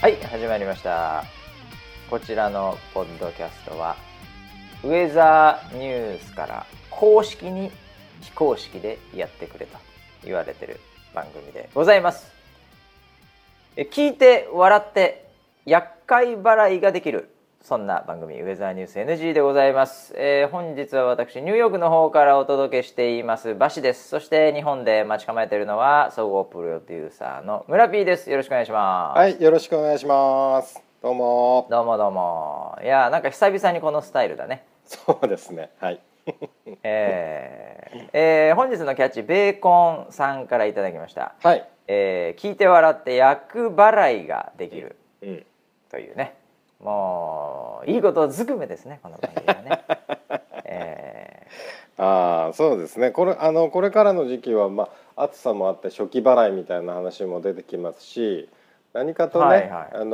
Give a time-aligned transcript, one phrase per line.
[0.00, 1.24] はい始まりました。
[2.08, 3.96] こちらのポッドキャストは
[4.82, 7.70] ウェザーニュースから公式に
[8.22, 9.76] 非公式でやってくれと
[10.24, 10.80] 言われてる
[11.14, 12.32] 番組でございます。
[13.76, 15.28] え聞いて笑って
[15.66, 17.29] 厄介払いができる
[17.62, 30.80] そんな番組ウェザーニュース NG でございます、えー本日は私ニューヨークの方からお届けしていますバシですそして日本で待ち構えているのは総合プロデューサーの村 P ですよろしくお願いしますはい、よろしくお願いします。
[31.02, 31.66] どうも。
[31.70, 35.70] どうもどうもいやなんか久々にこのスタイルだねそうですね。
[35.78, 36.00] はい。
[36.82, 41.66] えーえー本日のキャッチベーコンさんからいただきました、はい。
[41.86, 45.46] えー聞いて笑って厄払いができるうん。
[45.90, 46.39] というね
[46.82, 49.84] もういいことずくめですねこの番組はね、
[50.64, 51.46] え
[52.00, 53.10] ああ、そうですね。
[53.10, 58.48] これあのこれからの時期はまあ暑さもあって初期払いみたいな話も出てきますし、
[58.94, 60.10] 何かとね、はいはいあのー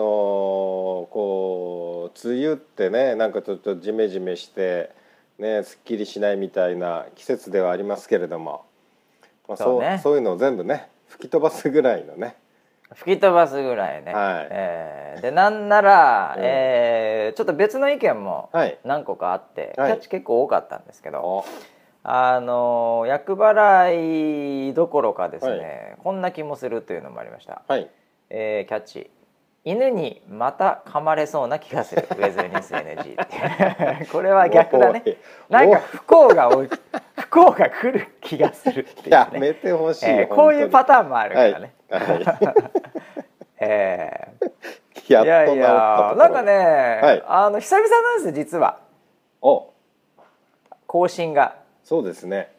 [1.13, 4.91] こう梅雨ってね、なんかちょっとジメジメして
[5.39, 8.65] ね、すっきりしないみたいな季節ではありますけれども、
[9.47, 12.35] まあそうそうねそういうのを全部ね吹き飛ばすぐらいのね。
[12.91, 14.49] ー吹き飛ばすぐらいね、はい。
[14.51, 16.43] えーでなんなら、うん。
[16.45, 18.79] えーちょっと別の意見もはい。
[18.85, 19.93] 何個かあって、はい。
[19.93, 21.45] キャッチ結構多かったんですけど、お
[22.05, 27.89] あの厄払いどころかですね、はこんな気もするというのもありました、はい。
[28.31, 29.11] えーキャッチ。
[29.65, 32.07] 犬にまた噛まれそうな気がする。
[32.09, 35.03] ウェズニュース NG って これは逆だね。
[35.49, 36.51] なんか不幸が
[37.31, 42.55] 不幸が来る気がするっていうやね、めてほしい、えーこういうパタターンもあるからね、はい、はい。
[43.61, 44.51] えー
[45.09, 46.17] いやいやところ。
[46.17, 47.25] なんかね、はい。
[47.29, 48.81] あの久々なんです実は。
[49.41, 49.73] お。
[50.89, 51.55] 更新が。
[51.85, 52.51] そうですね。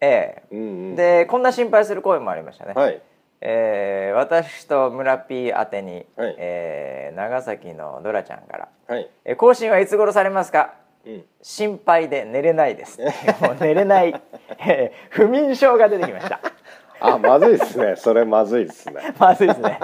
[0.00, 0.92] えうんうん。
[0.92, 3.02] えでこんな心配する声もありましたね、はい。
[3.40, 6.34] えー私と村 P 宛てに、はい。
[6.38, 8.68] えー長崎のドラちゃんから。
[8.86, 10.74] はい「えー更新はいつ頃されますか？
[10.74, 10.87] うん
[11.42, 13.00] 心配で寝れないです」
[13.40, 14.14] もう寝れない、
[14.58, 16.40] え ー不眠症が出てきました。
[17.00, 17.94] あまずいですね。
[17.96, 19.14] それまずいですね。
[19.18, 19.78] まずいですね。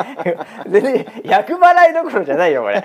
[0.68, 2.82] 全然厄払いどころじゃないよこれ。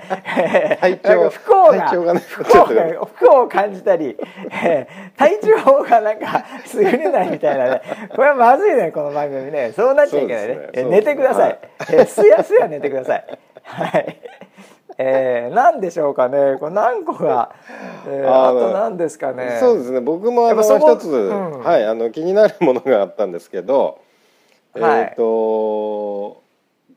[0.80, 4.16] 体調不幸ががね不幸が不幸を感じたり、
[4.62, 7.82] えー体調がなんか優れないみたいなね。
[8.14, 9.72] これはまずいねこの番組ね。
[9.72, 10.54] そうなっちゃいけないね。
[10.54, 10.68] ね。
[10.74, 11.58] えー寝てください、
[11.90, 13.24] えーすやすや寝てください。
[13.64, 14.16] はい
[15.02, 16.58] えー、何でしょうかね。
[16.60, 17.54] これ何個が、
[18.06, 19.56] えーああのと何ですかね。
[19.58, 20.00] そうですね。
[20.00, 21.60] 僕もあの一つ、うん。
[21.60, 23.98] はいあの気になるものがあったんですけど、
[24.74, 25.00] はい。
[25.00, 26.42] えっ、と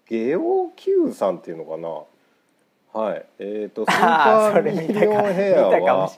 [0.06, 1.78] ゲオ Q さんっていうのか
[2.98, 3.02] な。
[3.06, 3.26] はい。
[3.40, 6.12] えっ、 とスーパーミリオンヘアは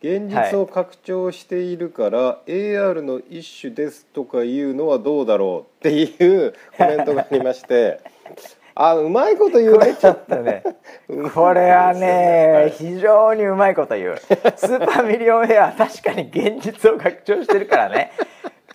[0.00, 8.00] 現実を拡張しているから、AR の一種ですとかいうのはどうだろうっていうコメントがありまして
[8.80, 10.62] あうまいこと言うれちょっとね
[11.34, 14.16] これはね非常にうまいこと言う。
[14.56, 18.12] スーパーミリオンヘアは確かに現実を拡張してるからね。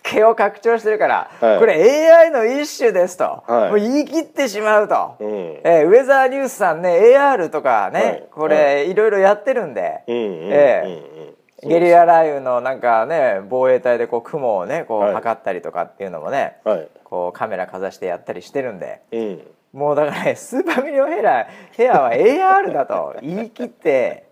[0.02, 1.58] 毛を拡張してるから、はい。
[1.58, 3.70] これ AI の一種ですと、はい。
[3.70, 5.60] もう言い切ってしまうと、うん。
[5.64, 8.24] えーウェザーニュースさんね AR とかね、はい。
[8.30, 11.34] これ、い、ろいろやってるんで、うんうんうんえうん
[11.66, 15.14] ゲリラ雷雨のなんかね防衛隊でこう雲をねこうはい。
[15.14, 16.88] 測ったりとかっていうのもね、はい。
[17.04, 19.00] こうカメラかざしてやったりしてるんで。
[19.10, 19.40] うん
[19.74, 24.28] もうだからねスーパーミリオンヘラヘアは AR だと言い切って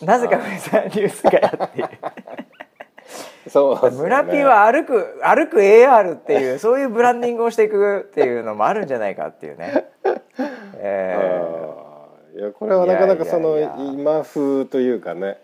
[0.00, 1.88] なぜかウェザーニュースがやっている。
[3.48, 3.96] そうね。
[3.96, 9.86] 村 P は歩く歩く AR っていうそういうブランディングをしていくっていうのもあるんじゃないかっていうね、
[10.76, 15.38] えあーいやこれはなかなかその今風というかね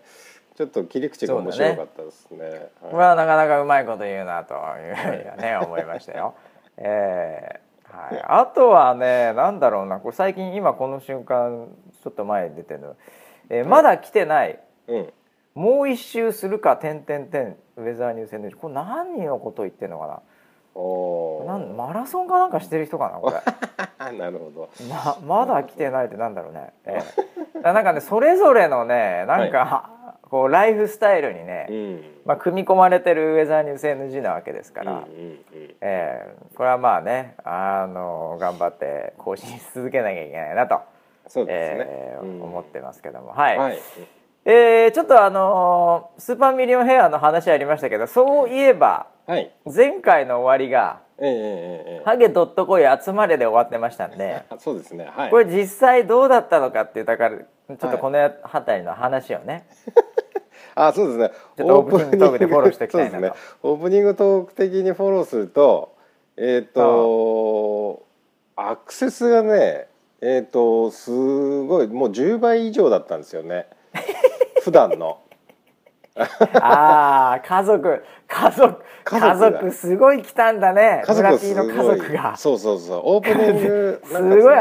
[0.55, 2.69] ちょっと切り口が面白かったですね。
[2.83, 6.35] ーこれはなかなかうまいこと言うなというふうにはね思いましたよ。
[6.77, 7.62] えー
[7.93, 9.99] はい、あとはねなんだろうな。
[9.99, 11.67] これ最近今この瞬間
[12.03, 12.95] ちょっと前に出てるの、
[13.49, 14.59] えーまだ来てない。
[14.87, 15.13] うん、
[15.53, 20.21] もう一周するか点点点ウェザーニュース NG これ何のこと言ってんのか
[20.75, 23.37] おななんマラソンかなんかしてる人かなこれ。
[23.37, 24.69] ー なるほど。
[24.89, 26.99] ままだ来てないってなんだろうね、え
[27.55, 29.91] え、 なんかねそれぞれのねなんか、
[30.33, 32.03] こうライフスタイルにね、うん。
[32.25, 35.39] まあ、組み込まれてるウェザーニュース NG なわけですから、うんうんうん
[35.79, 40.81] ええこれはまあねあの頑張って更新し続けなきゃいけないなと、
[41.27, 41.85] そうですね。
[41.87, 43.79] ええうん思ってますけどもはい、はい。
[44.45, 49.53] えーちょっとあのースーパーミリオンヘアの話ありましたけどそういえばはい。
[49.71, 55.11] 前回の終わりがええええええ「ハゲドットコイ集まれ」で終わってましたんであ そうですね。
[55.15, 55.29] はい。
[55.29, 57.37] これ実際どうだったのかっていうだから
[57.67, 59.65] ちょっとこの辺りの話をね、
[60.75, 61.31] あそうですね。
[61.59, 63.13] オープニングトークでフォローしておきたいなと。
[63.13, 63.41] そうですね。
[63.63, 65.95] オープニングトーク的にフォローすると、
[66.37, 68.03] えっ、と
[68.55, 69.87] アクセスがね
[70.21, 73.67] えっ、とすごいもう10倍以上だったんですよね。
[74.63, 75.19] 普段の。
[76.15, 81.03] ああ家族家族家族すごい来たんだね。
[81.05, 83.01] 家族村ピーのすごい家族がそうそうそう。
[83.03, 84.55] オープニング すごい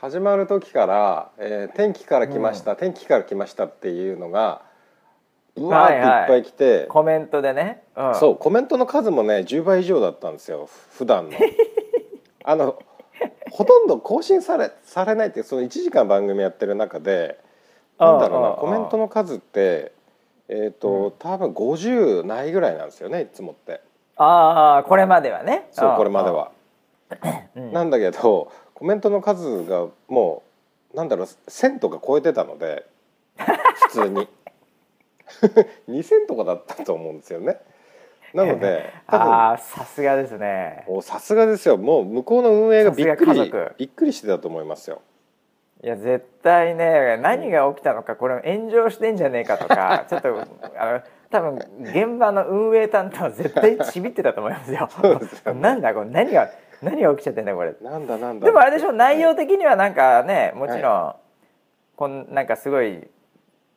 [0.00, 4.62] 始まる時から、えー天気から来ました、天気から来ました」っていうのが
[5.56, 10.68] うわーっていっぱい来て、コメントでね、うん、そうコメントの数もね10倍以上だったんですよ。
[10.92, 11.36] 普段の。
[12.44, 12.78] あの
[13.50, 17.38] ほとんど更新されされないっていうその1時間番組やってる中で
[17.98, 19.92] なんだろうなコメントの数って
[20.52, 23.80] えっ、と、多分50ないぐらいなんですよねいつもって。
[24.16, 25.68] ああこれまではね。
[25.70, 26.50] そうこれまでは。
[27.54, 27.72] うん。
[27.72, 30.42] なんだけどコメントの数がも
[30.92, 32.84] うなんだろう1,000とか超えてたので
[33.36, 34.26] 普通に
[35.88, 37.60] 2,000とかだったと思うんですよね。
[38.34, 45.02] なので多分ああさすがですねさすがですよもう向こうの運営がびっくりびっくりしてたと思いますよ。
[45.82, 50.28] いや絶対ね何が起きたのかこれ炎上してんじゃねえかとか ちょっと
[50.76, 51.00] あの
[51.30, 54.88] 多分現場の運営担当は絶対ちびってたと思いますよ。
[55.54, 56.50] なんだこれ何が
[56.82, 57.74] 何が起きちゃってんだこれ。
[57.80, 61.14] なんだなんだでもあれでしょ内容的にはなんかねもちろん、
[61.96, 63.08] こんなんかすごい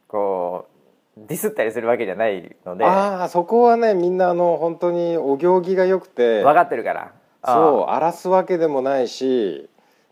[0.08, 0.73] こう
[1.18, 7.14] ディスったりするわけじゃないのでああそこはねみんなあの本当にお行儀が良くて分かってるから。
[7.46, 9.70] そう荒らすわけでもないし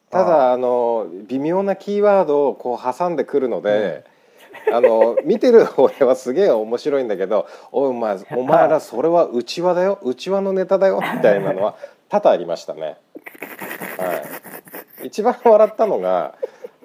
[0.09, 4.03] ただあの微妙なキーワードをこう挟んでくるので、
[4.71, 11.75] あの見てる俺はすげえ面白いんだけど「おいお前お前らそれはうちわだようちわのネタだよ」みたいなのは
[12.09, 12.97] 多々ありましたね。
[13.97, 14.21] は
[15.03, 16.35] い、一番笑ったのが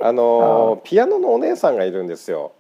[0.00, 2.52] あのピアノのお姉さんがいるんですよ。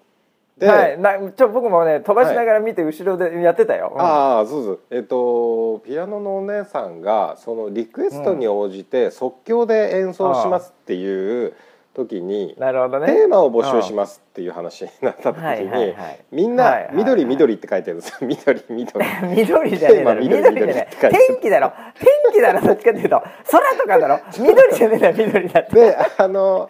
[0.58, 3.92] で、はい、なちょ僕もね飛ばしながら見て後ろでやってたよ。
[3.94, 4.00] うん。
[4.00, 4.80] ああそうそう。
[4.90, 11.54] えっ、とピアノのお姉さんがそのリクエストに応じて即興で演奏しますっていう
[11.96, 13.06] 時に、なるほどね。
[13.06, 16.24] テーマを募集しますっていう話になった時はいに、はいはい。
[16.32, 16.96] みんなはいはいはい。
[16.96, 18.16] 緑緑って書いてるんですよ。
[18.26, 19.06] 緑緑。
[19.36, 20.20] 緑じゃねえだろ。
[20.22, 21.72] テーマ緑緑じゃ天気だろ。
[21.98, 22.60] 天気だろ。
[22.62, 24.20] どっちかっていうと空とかだろ。
[24.38, 25.16] 緑じゃねえだろ。
[25.18, 25.74] 緑だって。
[25.74, 26.66] であの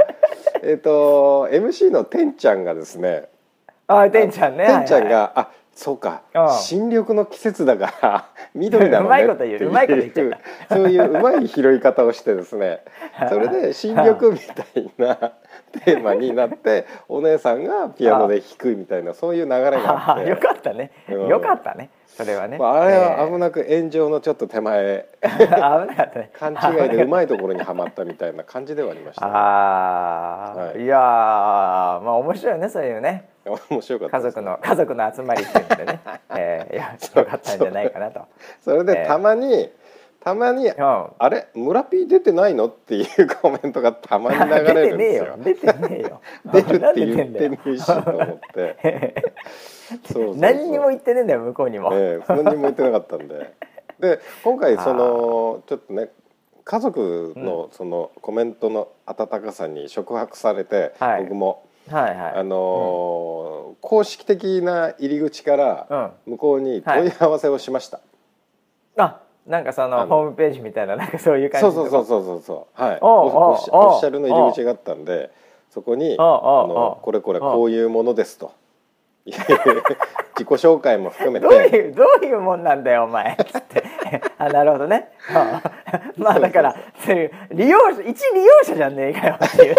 [0.62, 3.28] えっ、と MC のてんちゃんがですね
[3.88, 4.66] あてんちゃんね。
[4.66, 6.22] てんちゃんが、あそうか。
[6.34, 6.58] うん。
[6.58, 9.08] 新緑の季節だから 緑だろうね。
[9.08, 9.26] うまい
[10.22, 10.30] う。
[10.30, 10.38] う
[10.70, 12.80] そういううまい拾い方をしてですね。
[13.28, 15.16] それで新緑みたいな
[15.84, 20.22] テーマになってお姉さんがピアノで弾くみたいなそういう流れがあって。
[20.24, 20.90] あよかったね。
[21.10, 21.28] うん。
[21.28, 22.56] よかったねそれはね。
[22.56, 25.06] まあ、あれは危いなく炎上のちょっと手前。
[25.20, 26.30] 危なかったね。
[26.38, 30.82] 勘違いでうまいところにはまったみたいな感じではありました、ね、 ああ、はい。
[30.82, 33.28] い、やーまあ面白いよねそういうね。
[33.44, 38.22] 面白かったです家族の家族の集まりっていうのでね、えー、いやよかったんじゃないかなと。
[38.62, 39.06] それでええ。
[39.06, 39.70] たまに、
[40.26, 40.74] たまにうん
[41.20, 41.46] あれ？
[41.54, 42.66] 村 P 出てないの？
[42.66, 44.44] っていうコメントがたまに流
[44.74, 45.38] れるんですよ。
[45.38, 46.20] 出てねえよ。
[46.52, 46.82] 出てねえよ。
[46.82, 49.24] 出るって言ってねえしと思って。
[50.12, 53.52] そう何にも言ってねえんだよ向こうにも、ええ何にも言ってなかったんで。
[54.00, 56.08] で今回そのちょっとね
[56.64, 61.22] 家族のそのコメントの温かさに触発されて、はい。
[61.22, 61.62] 僕も。
[61.88, 62.32] はいはい。
[62.34, 68.00] あのー公式的な入り口から向こうに問い合わせをしました。
[68.96, 72.82] あなんかそのホームページみたいななんかそういう感じそうそうそうそうそうそう。
[72.82, 72.98] はい。
[73.00, 75.30] オフィシャルの入り口があったんで
[75.70, 78.52] そこにあのこれこれこういうものですと。
[79.26, 83.36] 自己紹介も含めどうていうどういうもんなんだよお前。
[83.36, 83.82] つって。
[84.38, 85.10] あなるほどね。
[86.16, 86.20] う。
[86.20, 89.76] ん まあだからそういう利用者一利用者じゃねえかよっていう。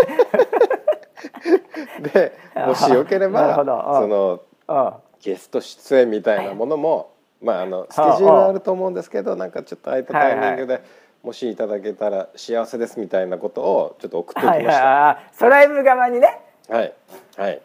[2.14, 4.74] でもしよければそのう。
[4.74, 10.82] んゲスト出演みたいなものもまああのスケジュールはあると思うんですけどなんかちょっと空いたタイミングで
[11.24, 14.64] もしいただけたら幸せですみたいなことをちょっと送っておはいはい。
[14.64, 15.10] きました。
[15.10, 16.40] あソライブ側にね。
[16.70, 16.94] はい。
[17.38, 17.62] はい。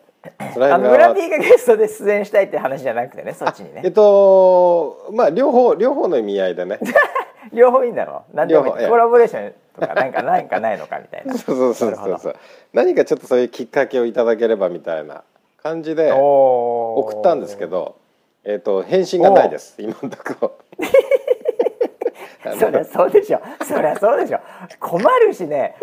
[0.52, 1.08] スライあム側。
[1.08, 6.78] の村 P がゲストで出演したいって話じゃなくてねそっちにえっねとまあ両方両方の意味合いでね。
[7.52, 8.36] 両方いいんだろう？
[8.36, 11.34] なんでもコラボレーションとかなんかなんかないのかみたいな。
[11.36, 12.36] そうそうそうそうそう。
[12.72, 15.22] 何かちょっとそういうきっかけをいただければみたいな
[15.62, 17.96] 感じで送ったんですけど、
[18.44, 19.76] えっ、と返信がないです。
[19.78, 20.58] 今のとこ
[22.58, 23.40] そりゃそうでしょ。
[23.64, 24.40] そりゃそうでしょ。
[24.80, 25.76] 困るしね。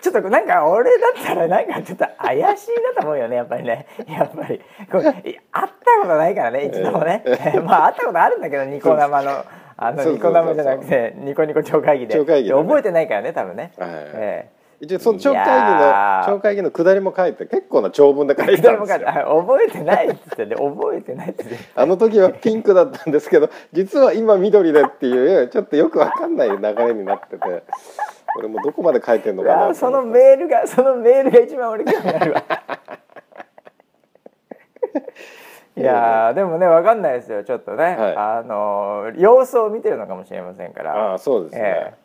[0.00, 3.36] ちょっとなんか俺だったらなんかちょっと怪しいなと思うよね。
[3.36, 3.86] やっぱりね。
[4.08, 4.60] やっぱり。
[4.90, 5.64] これ会った
[6.02, 6.66] ことないからね。
[6.66, 7.22] 一度もね、
[7.64, 9.44] まあ会ったことあるんだけどニコ生の。
[9.76, 12.14] あのニコ生じゃなくてニコニコ超会議で。
[12.14, 12.62] 超会議でね。
[12.62, 14.50] 覚えてないからね多分ね、はいえ
[14.82, 19.44] 一応その超会議の超会議の下りも書いて結構な長文で書えいてたんですよ。
[19.46, 21.56] 覚えてないっつってね覚えてないっつって。
[21.76, 27.62] あの時はピンクだったんですけど実は今緑でっていうちょっとよくわかんない流れになってて
[28.36, 32.44] 俺もどこまで書いてんのうかなわそのメールがそのメールが一番俺興味あるわ
[35.74, 38.16] いやーでもねわかんないですよちょっとね、はい。
[38.16, 40.94] あのー様子を見てるのかもしれませんから。
[41.12, 41.60] ああそうですね、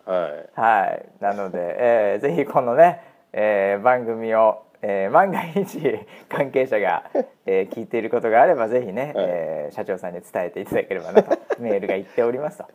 [0.07, 0.49] えはい。
[0.55, 1.05] はい。
[1.19, 3.01] なので、えーぜひこのね、
[3.33, 5.81] えー番組を、えー万が一
[6.29, 7.03] 関係者が、
[7.45, 9.25] えー聞いていることがあればぜひね、はい。
[9.27, 12.65] えー社長さんに伝えていただければなと メールが言っておりますと。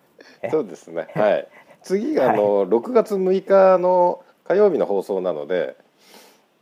[0.42, 1.08] えそうですね。
[1.14, 1.48] はい。
[1.82, 5.74] 次があの、6月6日の火曜日の放送なので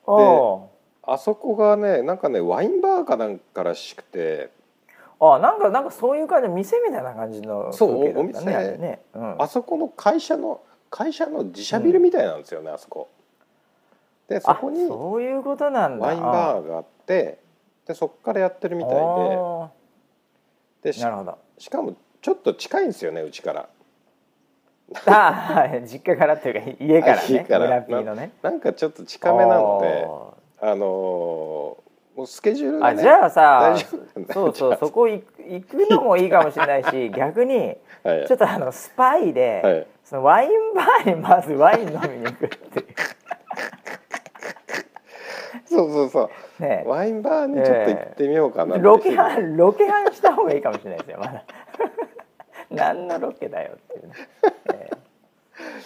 [0.07, 0.69] お
[1.03, 4.51] あそこがねなんかねワインバーかなんからしくて。
[5.21, 8.45] ーあなんかなんかそういう感じの店みたいな感じのそう風景だったお店。
[8.47, 13.11] ねあれね、うん、あそこの会社の会社の自社ビルみたいなんですよね、あそこ。
[14.29, 16.07] でそこあにそういうことなんだ。
[16.07, 17.39] ワインバーがあって
[17.87, 19.01] でそこからやってるみたいで。
[19.01, 19.71] あ
[20.83, 21.39] でしーなるほど。
[21.59, 23.69] しかもちょっと近いんですよねうちから。
[25.07, 25.83] あはい。
[25.87, 27.23] 実家からっていうか家からね。
[27.29, 28.15] 家から。
[28.15, 28.33] ね。
[28.43, 30.09] なんかちょっと近めなので
[30.61, 33.77] あのーもうスケジュールがねあじゃあさ
[34.33, 38.27] そうそうそこ行く行くのもいいかもしれないし 逆にはい。
[38.27, 39.87] ちょっとあのスパイで、はい。
[40.05, 42.87] そのワインバーにまずワイン飲みに行くっていう。
[45.69, 46.63] そうそうそう。
[46.63, 48.77] ねワインバーにちょっと行ってみようかな。
[48.77, 51.45] ってロケハンロケハンした方がいいかもしれないですよまだ。
[52.71, 54.15] 何のロケだよっていうね、
[54.75, 55.00] えー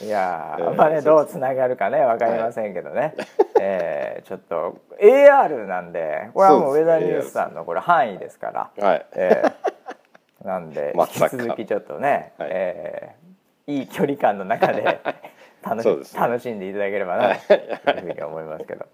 [0.01, 3.15] いやまあねどうつながるかねわかりませんけどね、
[3.61, 9.07] えーちょっと AR なんでこれはもうウェザーニュースさんのこれ範囲ですから、はい。
[9.15, 12.49] えーなんで 引き続きちょっとね、はい。
[12.53, 13.25] えー
[13.67, 15.01] いい距離感の中で
[15.65, 16.21] 楽しね。
[16.21, 18.87] 楽しんでいただければなというふうに思いますけど、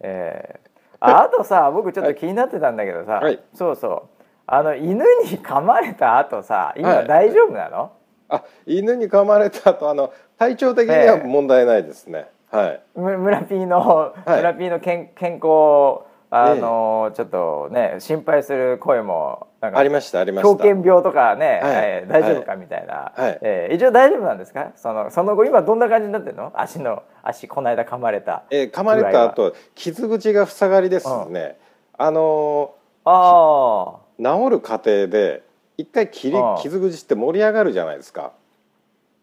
[0.00, 3.38] えーあ あとさ僕ちょっと気になってたんだけどさ、はい。
[3.54, 4.22] そうそう。
[4.46, 7.06] あの犬に噛まれた後さ今はい。
[7.06, 7.92] 大丈夫なの、
[8.28, 12.80] あ犬に噛まれた後あの体調的には問題ないですね、はい。
[12.96, 14.30] む村ピーの、はい。
[14.36, 20.64] 村ピーの健健康あの、ちょっとね心配する声もありましたありました。
[20.64, 21.60] 狂犬病とかね、はい。
[21.62, 23.38] えー大丈夫かみたいな、はい。
[23.40, 24.72] えー一応大丈夫なんですか？
[24.74, 26.52] そのその後今どんな感じになってるの？
[26.56, 28.42] 足の足この間噛まれた。
[28.50, 31.56] えー噛まれた後傷口が塞がりですね、
[31.96, 34.44] あのあー。
[34.46, 35.42] 治る過程で
[35.76, 38.32] 一回切り傷口って盛り上がるじゃないですか。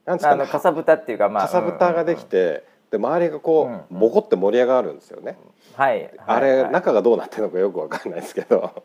[0.06, 5.38] なんですかねああのかさぶたっていうかまあかさぶたができて、で周りがこうボコって盛り上がるんですよね、
[5.76, 6.72] はいあれ、はい。
[6.72, 8.60] 中がどうなってるのかよくわかんないですけど。
[8.76, 8.84] うん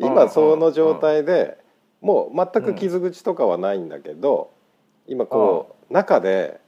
[0.00, 1.58] 今その状態で
[2.00, 4.50] もう全く傷口とかはないんだけど
[5.06, 6.58] 今こう中で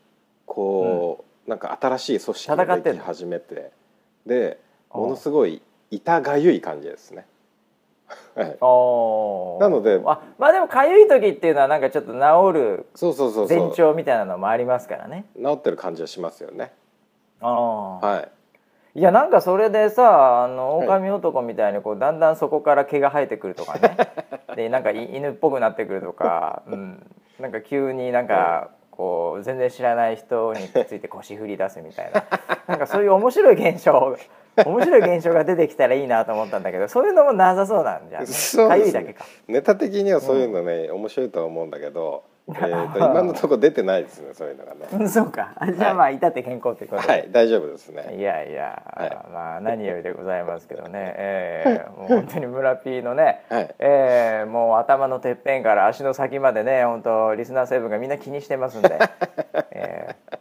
[0.47, 3.71] こうなんか新しい組織ができ始めて
[4.27, 4.61] で
[4.95, 7.27] うんものすごい痛がゆい感じですね。
[8.35, 8.47] はい。
[9.61, 12.19] なのであまあでもかゆい時っていうのはなんかちょっと治
[12.53, 13.59] るそうそうそうそう。
[13.59, 15.27] 前兆みたいなのもありますからね。
[15.37, 16.73] 治ってる感じはしますよね。
[17.41, 18.29] ああはい。
[18.95, 20.89] いやなんかそれでさあのはい。
[20.89, 23.97] 狼男みたいにこうだんだんそこから毛が生えてくるとかね。
[24.57, 27.07] でなんかい犬っぽくなってくるとか、うん、
[27.41, 32.25] なんか急になんかこう全然知らない人について腰振り出すみたいな。
[32.67, 34.17] なんかそういう面白い現象
[34.57, 39.25] 面白い現象が出てきたらいいなと思ったんだけどそういうのもなさそうなんじゃん、ね、かゆいだけか。
[39.49, 44.89] ネタ的にはそういうのね、面白いとは思うんだけど、 えー、と今のところ出てないですねそういうのがね。
[44.93, 45.53] う んそうか。
[45.57, 48.17] あじゃあまあ至って健康ってことで、はい大丈夫ですね。
[48.17, 49.19] いやいや、はい。
[49.33, 53.75] まあ何よりでございますけどね、 えーもう本当に村 P のね、はい。
[53.79, 58.99] えーもう頭のてっぺんから足の先までね本当リスナー成分がみんな気にしてますんで、
[59.71, 60.39] えー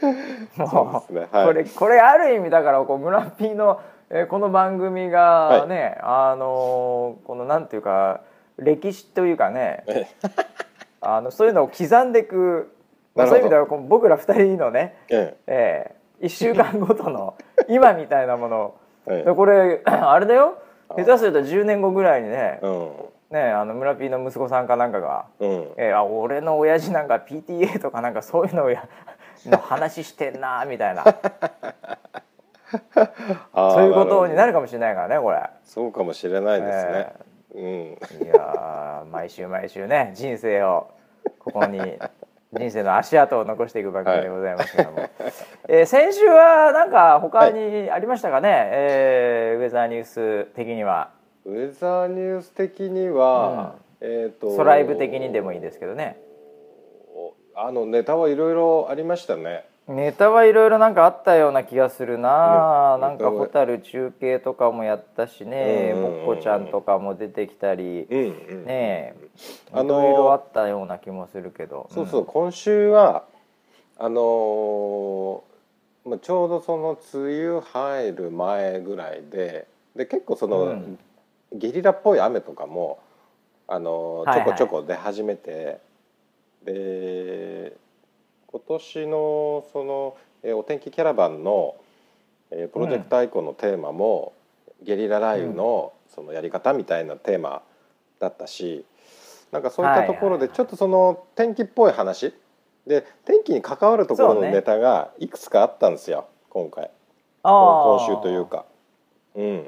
[0.56, 1.28] そうですね。
[1.32, 1.46] はい。
[1.46, 8.20] これこれある意味だからこう村 P の、えーこの番組がね、あのーこのなんていうか
[8.58, 10.06] 歴史というかねえ
[11.00, 12.72] あのそういうのを刻んでいく、
[13.14, 15.96] まあ、そういう意味ではこう僕ら二人のねええ。
[16.20, 17.34] え、1週間ごとの
[17.68, 18.74] 今みたいなもの
[19.06, 20.58] えこれ あれだよ。
[20.96, 22.90] 下手すると10年後ぐらいにねうん。
[23.30, 28.84] ねあの村 P の息子さんかなんかがうん「ええあ俺の親父なんか PTA とかなんかそういうのをや
[29.46, 31.04] の話してんな」みたいな。
[33.54, 35.40] そういうことになるかもしれないからねこれ。
[35.64, 37.12] そうかもしれないですね。
[37.54, 37.62] うん。
[37.62, 40.88] いやー毎週毎週ね人生を
[41.38, 41.80] ここに
[42.52, 45.08] 人生の足跡を残していく番組でございますけども、
[45.68, 51.10] えー先週はなんか他にありましたかね、えーウェザーニュース的には。
[51.44, 56.18] ウェザーニュース的には、えっ、とソライブ的にでもいいですけどね
[57.58, 59.64] あのネタはいろいろありましたね。
[59.88, 65.98] ネタはいろいろなんかあったような気がするな、ねなんかホタル中継とかもやったしね、うん。
[65.98, 68.64] うんうんもっこちゃんとかも出てきたり、うんうん。
[68.66, 69.16] ねえ。
[69.16, 69.38] い
[69.72, 71.88] あのーろいろあったような気もするけど。
[71.90, 73.24] そうそう、今週は
[73.98, 80.98] あのーまあ、ちょうどその梅雨入る前ぐらいでで結構その、うん。
[81.54, 82.98] ゲリラっぽい雨とかも、
[83.66, 84.58] あのーはいはい。
[84.58, 85.80] ちょこちょこ出始めて、
[86.66, 87.72] で
[88.46, 91.76] 今年のその、えーお天気キャラバンの、
[92.50, 94.32] えープロジェクトアイコンのテーマも、
[94.82, 97.62] ゲリラ雷雨のそのやり方みたいなテーマ
[98.18, 98.84] だったし
[99.52, 102.34] なんかそういったところでちょっとその天気っぽい話。
[102.86, 106.90] で天気に関わるところのネタがいくつかあったんですよ今回。
[107.42, 108.64] 今週というか。
[109.34, 109.66] うん。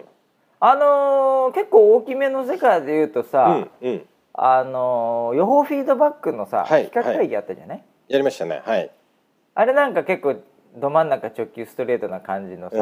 [0.60, 4.06] あのー結構大きめの世界で言うとうさ、んうん、
[4.40, 8.62] あのー予報フィードバックのさ、はい企画会議あったじゃない、やりましたね。
[8.64, 8.90] はい。
[9.54, 10.37] あれなんか結構
[10.76, 12.76] ど真ん中直球ストレートな感じのさ、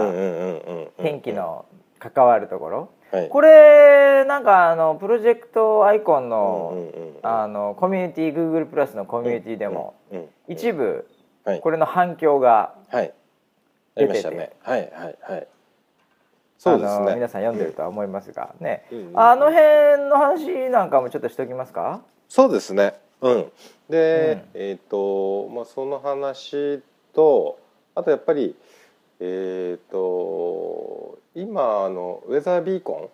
[1.02, 1.64] 天気、の
[1.98, 6.74] 関わるところ、はい、これなんかあのプロジェクトアイコンの,、
[7.22, 9.94] あのコミュニティ Google プラスのコミュニティでも、
[10.48, 11.08] 一部
[11.44, 11.60] はい。
[11.60, 13.14] これの反響が、はい。
[13.94, 14.50] やりましたね。
[14.60, 15.48] はいはいはい
[16.58, 17.14] そうですね。
[17.14, 22.00] 皆さん読んでるとは思いますがね、うんうんあの辺の話なんかもちょっとしておきますか？
[22.28, 22.94] そうですね。
[23.20, 23.52] うん。
[23.90, 24.60] で、うん。
[24.60, 26.82] えっ、とまあその話
[27.14, 27.58] と
[27.94, 28.54] あとやっぱり
[29.20, 33.10] えっ、と今あのウェザービーコ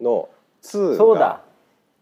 [0.00, 0.28] ンの
[0.62, 1.42] 2がそうだ。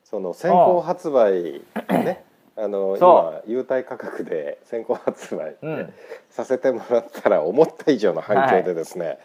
[0.05, 2.25] その先行発売ね
[2.57, 5.93] あのそ今優待価格で先行発売、うん。
[6.31, 9.19] させてもらったら思った以上の反響でですね、はい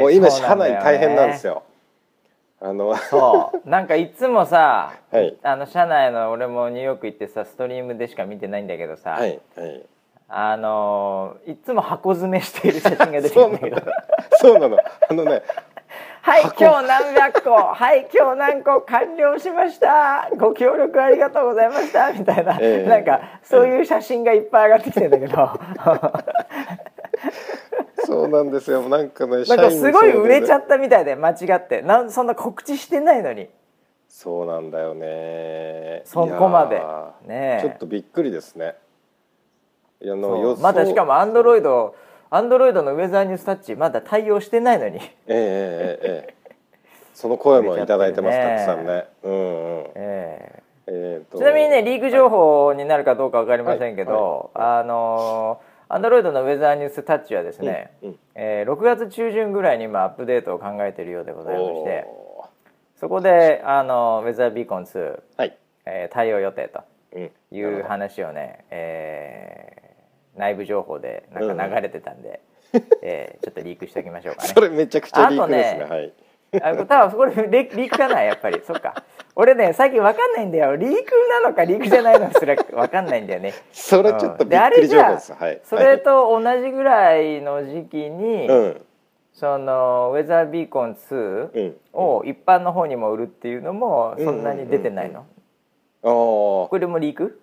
[0.00, 1.62] もう今社内大変なんですよ。
[2.60, 3.68] あのそう。
[3.68, 5.36] なんかいつもさ、はい。
[5.42, 9.82] あの社内の俺もニューヨーク行ってさストリームでしか見てないんだけどさ、はいはい。
[10.28, 13.82] あのーいつも箱詰めしている写真が出てくるんだけど。
[14.38, 14.78] そうなの。
[15.08, 15.42] あのね
[16.20, 16.64] はい箱。
[16.64, 17.50] 今日何百個。
[17.52, 18.80] はい今日何個。
[18.82, 20.28] 完了しました。
[20.36, 22.12] ご協力ありがとうございました。
[22.12, 22.88] みたいな、ええ。
[22.88, 25.36] なんかそういう写真がいっぱい上がってきてんだけど。
[25.36, 25.54] な
[28.08, 28.88] そうなんですよ。
[28.88, 31.82] なんかねんかすごい売れちゃっったみたいで間違って。
[31.82, 33.48] なんそんな告知してないのに。
[34.08, 36.02] そうなんだよね。
[36.06, 36.80] そこまで。
[37.30, 37.60] ねえ。
[37.60, 38.76] ちょっとびっくりですね。
[40.00, 40.42] いやあのそう。
[40.42, 41.94] 予想まだしかもアンドロイド
[42.30, 46.34] アンドロイドのウェザーニュースタッチまだ対応してないのに、ええええええ
[47.14, 49.06] その声もいただいてます、たくさんね。
[49.24, 49.84] うんうん。
[49.96, 51.22] ええ。
[51.28, 55.60] ーとえちなみにねリーク情報になるかどうか分かりませんけど、あの
[55.90, 58.18] アンドロイドのウェザーニュースタッチはですね、うんうん。
[58.34, 62.48] えー6月中旬ぐらいに今アップデートを考えているようでございましてお
[63.00, 66.82] そこであのウェザービーコン2、ーはい、えー対応予定と
[67.14, 72.40] うん、いう話をね、えー内部情報でなんか流れてたんで、
[73.02, 74.48] えーちょっとリークしておきましょうかね。
[74.54, 74.60] そ。
[74.60, 75.80] れめちゃくちゃリークですね。
[75.84, 76.12] あとねはい
[76.62, 78.60] あ多分これリリークかなやっぱり。
[78.66, 79.02] そっか。
[79.36, 80.76] 俺ね最近わかんないんだよ。
[80.76, 80.96] リーク
[81.42, 83.52] なのかリークじゃないのかすら わかんないんだよね。
[83.72, 85.32] それちょっとびであっくり情れじゃあ報です。
[85.34, 85.60] はい。
[85.62, 88.86] それと同じぐらいの時期に、はいうん。
[89.32, 91.76] そのウェザービーコン2うん。
[91.92, 95.26] を一般の方にも売るっていうのもそんなに出てないの、ああ
[96.04, 97.40] これもリーク？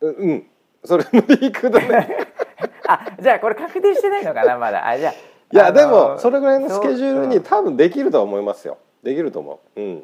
[0.00, 0.46] ううん。
[0.84, 2.16] それもリークだね。
[2.88, 4.88] あじゃあこれ確定してないのかなまだ。
[4.88, 5.12] あじゃあ
[5.52, 8.78] いやでもそれぐらいのスケジュールに多分できるとは思いますよ。
[9.02, 9.80] できると思う。
[9.80, 10.02] うん。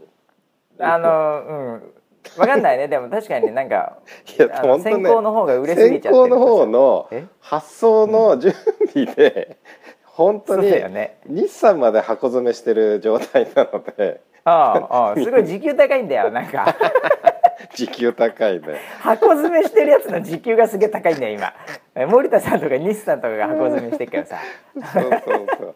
[0.78, 1.92] あのうん。
[2.36, 2.88] 分かんないね。
[2.88, 3.98] でも確かになんか
[4.38, 4.94] いやあの本当ね。
[4.96, 7.24] 先行の方が売れすぎちゃってる先行の方のえ？
[7.40, 8.52] 発送の準
[8.92, 9.56] 備で
[10.04, 11.18] 本当そうにだよね。
[11.26, 14.20] 日産まで箱詰めしてる状態なので。
[14.44, 16.74] ああああすごい時給高いんだよなんか
[17.74, 18.80] 時給高いね。
[19.00, 21.52] 箱詰めしてるやつの時給がすげえ高いんだよ今。
[21.94, 24.36] え森田さんとか西さんとかが箱詰めしてるからさ。
[24.92, 25.74] そうそうそう。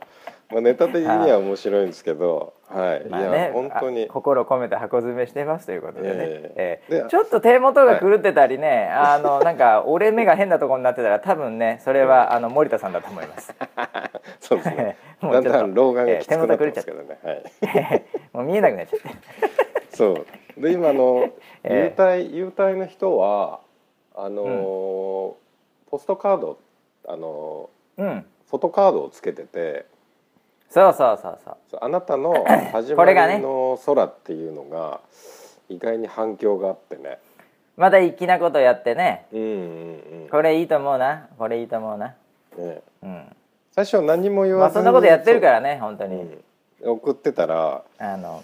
[0.51, 4.05] まあネタ的には面白いんですけどはい、いやまあね本当に。
[4.05, 13.55] あ心込めて箱詰めしてますということでね、えええでえちょっと手元が狂ってたりね、あのなんか折れ目が変なところになってたら多分ねそれはあの森田さんだと思います。
[14.41, 14.97] そうですね。
[15.21, 17.33] もうだんだん老眼がきつくなってええますけどね、は
[17.97, 18.05] い。
[18.33, 19.09] もう見えなくなっちゃって。
[19.91, 20.27] そう
[20.61, 21.31] で今の
[21.65, 22.03] ええ。
[22.03, 23.61] 優待優待の人は
[24.15, 25.33] あのー
[25.91, 26.59] ポストカード
[27.09, 28.07] あのうん。
[28.07, 29.87] ーフォトカードをつけてて。
[30.69, 31.81] そうそうそうそう。
[31.81, 35.01] あなたの 始まりの空っていうのが
[35.69, 37.19] 意外に反響があってね。
[37.77, 39.27] また粋なことやってね。
[39.33, 39.45] うんう
[40.27, 41.29] んこれいいと思うな。
[41.39, 42.15] これいいと思うな。
[42.59, 42.83] うんね。
[43.03, 43.37] うん。
[43.73, 46.23] 最初は何も言まあわずにそんなことやってるからね本当に、
[46.83, 46.91] うん。
[46.93, 48.43] 送ってたらあの、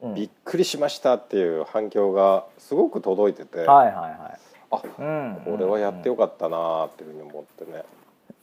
[0.00, 4.38] うん、びっくりしましたっていう反響がすごく届いてて、はいはいはい。
[4.70, 7.84] あうんこれはやってよかったなーっていうふうに思ってね。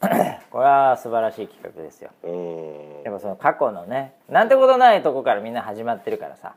[0.51, 2.09] これは素晴らしい企画ですよ。
[2.23, 3.03] うん。
[3.03, 6.55] やっぱその過去のねなんてことないとこからみんな始まってるからさ。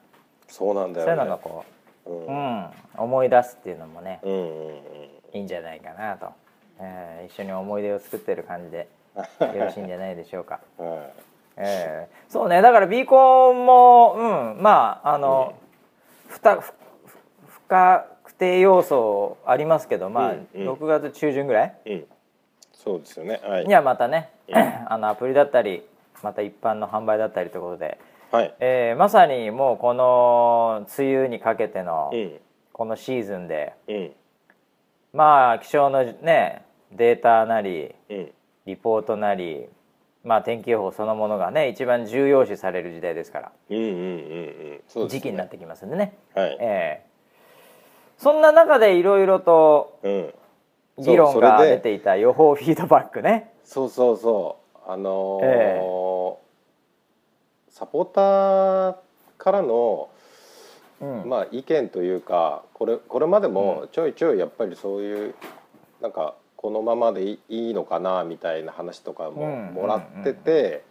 [0.48, 1.64] そうなんだそういうよねのがこ
[2.06, 2.26] う、うん。
[2.26, 4.74] うん、思い出すっていうのもねうんうんうん。
[5.32, 6.26] いいんじゃないかなと。
[6.80, 8.88] えー一緒に思い出を作ってる感じで
[9.40, 10.60] よろしいんじゃないでしょうか。
[10.78, 11.10] は
[11.58, 14.14] えーそうねだからビーコンも
[14.56, 15.54] うんまああの、
[16.28, 16.72] ふたふ
[17.46, 20.72] 不確定要素ありますけどまあ、うんうん。
[20.72, 21.74] 6月中旬ぐらい？
[21.86, 22.04] い、うん、
[22.72, 23.66] そうですよねはい。
[23.66, 24.30] にはまたね、
[24.88, 25.82] あのアプリだったり
[26.22, 27.98] また一般の販売だったりということで、
[28.30, 28.54] はい。
[28.60, 32.32] えーまさにもうこの梅雨にかけてのうん。
[32.72, 34.12] このシーズンでうん。
[35.14, 38.32] まあ気象のねデータなりうん。
[38.66, 39.66] リポートなり
[40.24, 43.52] まあ天気予報そのものがね一番重要視される時代ですから。
[43.70, 45.08] うんうんうんうん。
[45.08, 46.58] 時期になってきますんでね、はい。
[46.60, 47.06] ええ。
[48.18, 50.34] そんな中でいろいろとうん。
[50.98, 53.52] 議論が出ていた予報フィードバックね。
[53.62, 54.78] そうそうそう。
[54.90, 55.80] あのーえ
[57.70, 58.96] サポーター
[59.38, 60.08] からの
[61.00, 61.28] うん。
[61.28, 65.34] まあ意見というかこれこれまでもちょいちょいやっぱりそういう
[66.02, 70.82] なんかこのままでいいいのかなみたいな話とかもうんもらってて、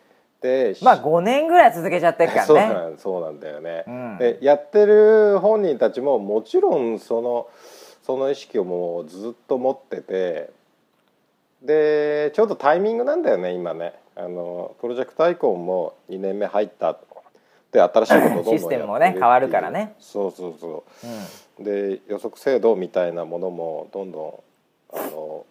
[0.41, 2.73] でまあ5年ぐらい続けちゃってるかそうらね。
[2.73, 3.84] な んそうなんだよね。
[3.86, 4.17] うん。
[4.17, 7.47] でやってる本人たちももちろんその
[8.01, 10.49] その意識をもうずっと持ってて
[11.62, 13.93] でちょうどタイミングなんだよね今ね。
[14.15, 16.97] あのプロジェクトアイコンも2年目入った
[17.73, 19.95] で新しいことをどんどん システムもね変わるからね。
[19.99, 20.67] そうそうそ
[21.58, 21.62] う。
[21.62, 21.65] ん。
[21.65, 24.34] うで予測精度みたいなものもどんどん
[24.93, 25.45] あの、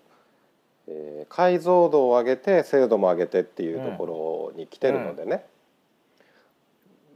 [0.88, 5.44] えー解像度を上げて精度も上げてっていうところに来てるのでね、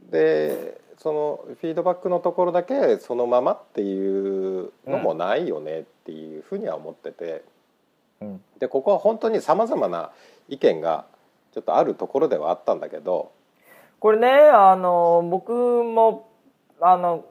[0.09, 7.43] でそのフィードバックのところだけそのままっていうのもないよねっていうふうには思ってて。
[8.21, 8.41] うん。
[8.59, 10.11] でここは本当にさまざまな
[10.47, 11.05] 意見が
[11.53, 13.31] ちょっとあるところではあったんだけど、
[13.99, 16.29] これねあの僕も
[16.79, 17.25] あの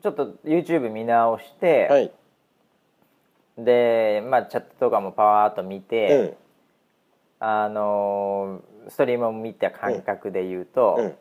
[0.00, 2.12] ちょっと YouTube 見直して、はい
[3.58, 6.36] で、まあ、チャットとかもパワーっと見うて、ん。
[7.40, 11.14] あのストリームを見た感覚で言うと、うん。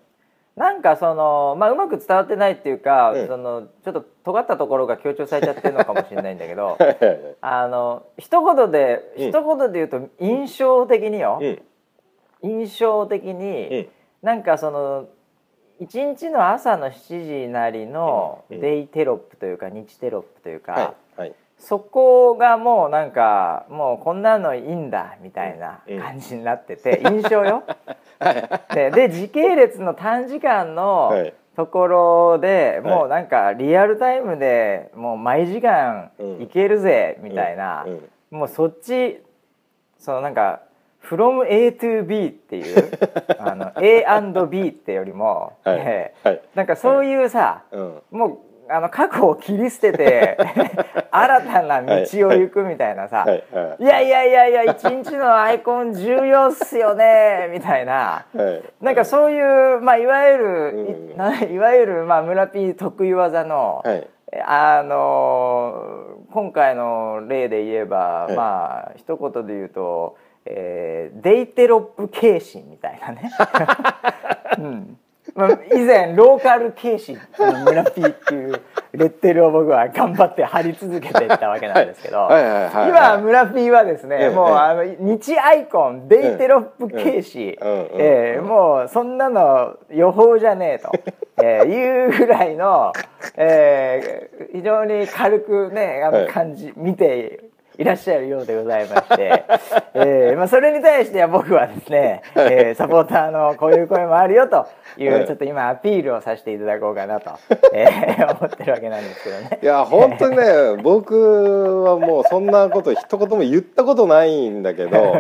[0.56, 3.28] なんかその、まあ、うまく伝わってないっていうか、うん。
[3.28, 6.78] そのちょっと尖ったところが強調されちゃってるのかもしれないんだけど
[7.42, 9.30] あの一言でうん。
[9.30, 11.62] 一言で言うと印象的によ、うん。
[12.42, 13.90] 印象的に、うん。
[14.22, 15.08] なんかその
[15.80, 18.60] 一日の朝の7時なりのうん。
[18.60, 20.80] デイテロップというか日テロップというか、は
[21.18, 27.64] いはいそこがもうなんかもうこんなのいいんだみたいな感じになってて、印象よ。
[28.74, 31.34] でで時系列の短時間のはい。
[31.56, 32.94] ところで、はい。
[32.94, 36.42] もうなんかリアルタイムでもう毎時間うん。
[36.44, 37.86] いけるぜみたいな、
[38.30, 39.24] もうそっち
[39.98, 40.62] そのなんか
[41.02, 42.92] 「from A to B」っていう
[43.40, 45.74] あの A&B ってよりも、は
[46.54, 48.02] なんかそういうさ、うん。
[48.12, 48.38] もう
[48.70, 50.38] あの過去を切り捨てて
[51.12, 51.94] 新たな道
[52.28, 53.84] を行くみたいなさ、はいはい。
[53.84, 58.26] いやいやいやいや一日のアイコン重要っすよね みたいな。
[58.36, 60.46] はいなんかそういう、まあ、いわゆる、
[61.16, 61.54] うん。
[61.54, 64.08] い わゆる、まあ、村 P 得意技の、はい。
[64.46, 68.36] あの今回の例で言えば、はい。
[68.36, 73.32] まあ一言で言うと、えーデイテロップ軽視みたいなね。
[74.60, 74.98] うん
[75.38, 77.20] まあ、以前ローカル軽視の
[77.64, 78.62] 村 P っていう
[78.94, 84.30] レッテルを僕は頑張って貼り続けていったわけなんですけど、今村 P はですね、ええ。
[84.32, 90.92] もうあの日アイコンデイテロップ軽視、えーもうそんなの予報じゃねえと、
[91.44, 92.92] えーいうぐらいの、
[93.36, 96.02] えー非常に軽くね
[96.34, 97.42] 感じ、見て
[97.78, 99.44] いらっしゃるようでございまして、
[99.94, 104.66] えーまあ、それに対しては僕はですね、 えーサポーターのこういう声もあるよと
[104.98, 105.26] いう、はい。
[105.26, 107.32] ちょっと今アピールをさせていただこうかなと、
[107.74, 109.60] えー 思ってるわけなんですけどね。
[109.62, 110.44] いや本当にね
[110.82, 115.16] 僕はもうそんなこと一言も言ったことないんだけど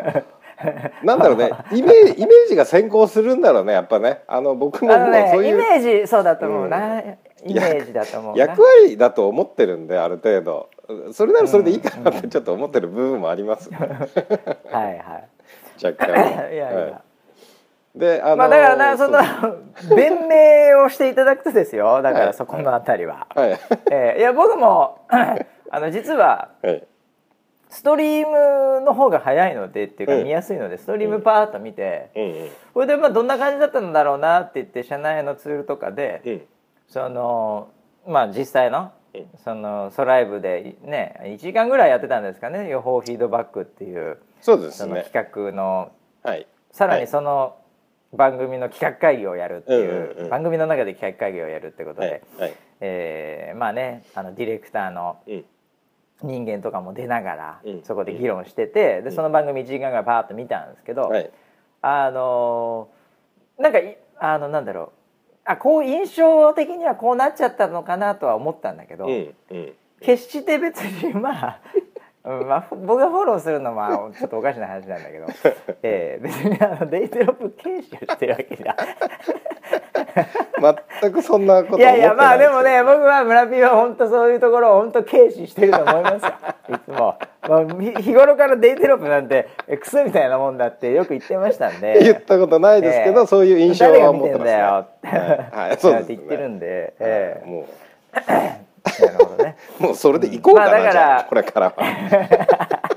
[1.03, 4.21] なんだろうねイメージイメージが先行するんだろうねやっぱね。
[4.27, 5.53] あの僕ももうそういう。
[5.53, 7.01] イメージそうだと思うな、
[7.45, 8.39] イメージだと思うな。
[8.39, 10.69] 役割だと思ってるんである程度
[11.13, 13.87] それならそれでいいかなってちょっと思ってる部分もあります、 はい
[14.71, 15.21] は
[15.81, 15.85] い。
[15.85, 16.13] 若干。
[16.53, 17.01] いやいや、はい。
[17.95, 19.19] であのまあだからなその
[19.95, 22.01] 弁明をしていただくとですよ。
[22.01, 23.59] だかはいらそこのあたりは、はい。
[23.91, 26.83] えーいや僕も あの実ははい。
[27.69, 32.49] ストリームの方が早いのでっていうかうん見やすいのでストリームパーッと見てうん。
[32.75, 36.41] うれでまあどんな感じだったんだろうなって言って社内のツールとかでうん。
[36.87, 37.67] その
[38.05, 38.89] まあ実際のうん
[39.43, 44.89] そのソライブでね1時間ぐらいやってたんですかね予報フィードバックっていうそうですね。
[44.89, 45.91] その企画の。
[46.23, 46.47] はい。
[46.71, 47.07] さらにはい。
[47.07, 47.55] その
[48.13, 50.29] 番組の企画会議をやるっていう,、うんうんうん。
[50.29, 52.53] 番組の中で企画会議をやるってことで、はいはい。
[52.79, 55.45] えーまあねあのディレクターのうん。
[56.23, 57.83] 人間とかも出ながらうん。
[57.83, 59.11] そこで議論しててでん。
[59.11, 61.29] その番組1時間ぐらいパーッと見たんですけど、はい。
[61.81, 62.89] あの
[63.59, 64.96] なんかいあのなんだろう
[65.47, 69.73] あこう印象的にはこうなっちゃったのかなとは思ったんだけど、うんうん。
[70.01, 71.61] 決して別にまあ、
[72.25, 75.25] うんまあ、僕がフォローするのはちょっとおかしな話なんだけど、
[75.81, 78.75] えー別にあのデイテロップ軽視をしてるわけじゃ
[81.01, 86.31] 全くそんなこといやいやまあでもね僕は村ピーは本当そういうところを本当軽視してると思いますよ。
[86.75, 91.99] いつも、まあ、ひ日頃からデイテロップなんてえクソみたいなもんだってよく言ってましたんで。
[92.01, 93.27] 言ったことないですけど、ええ。
[93.27, 94.79] そういう印象誰がは持ってます、ね、見てんだよ。
[94.79, 95.67] って、 はい。
[95.69, 95.77] はい。
[95.77, 96.15] そうですね。
[96.15, 97.49] って言ってるんで、ええ。
[97.49, 97.65] も
[98.17, 99.55] なるほどね。
[99.79, 102.96] うもうそれで行こうかな、まあだからじゃあこれからは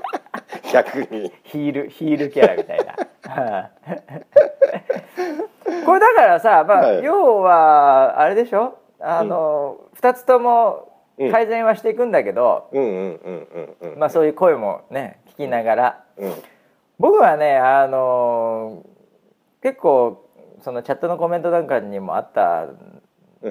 [0.71, 1.31] 逆に。
[1.43, 2.95] ヒールヒールキャラみたいな。
[5.85, 7.03] これだからさ、まあはい。
[7.03, 8.77] 要はあれでしょ？
[8.99, 10.89] あの、2つとも
[11.31, 13.47] 改善はしていくんだけど、うんうんうん
[13.81, 13.99] うんうん。
[13.99, 16.03] まあそういう声もね聞きながら。
[16.17, 16.33] うん。
[16.99, 18.83] 僕はねあの
[19.63, 20.23] 結構
[20.61, 22.67] そのチャットのコメントなんかにもあった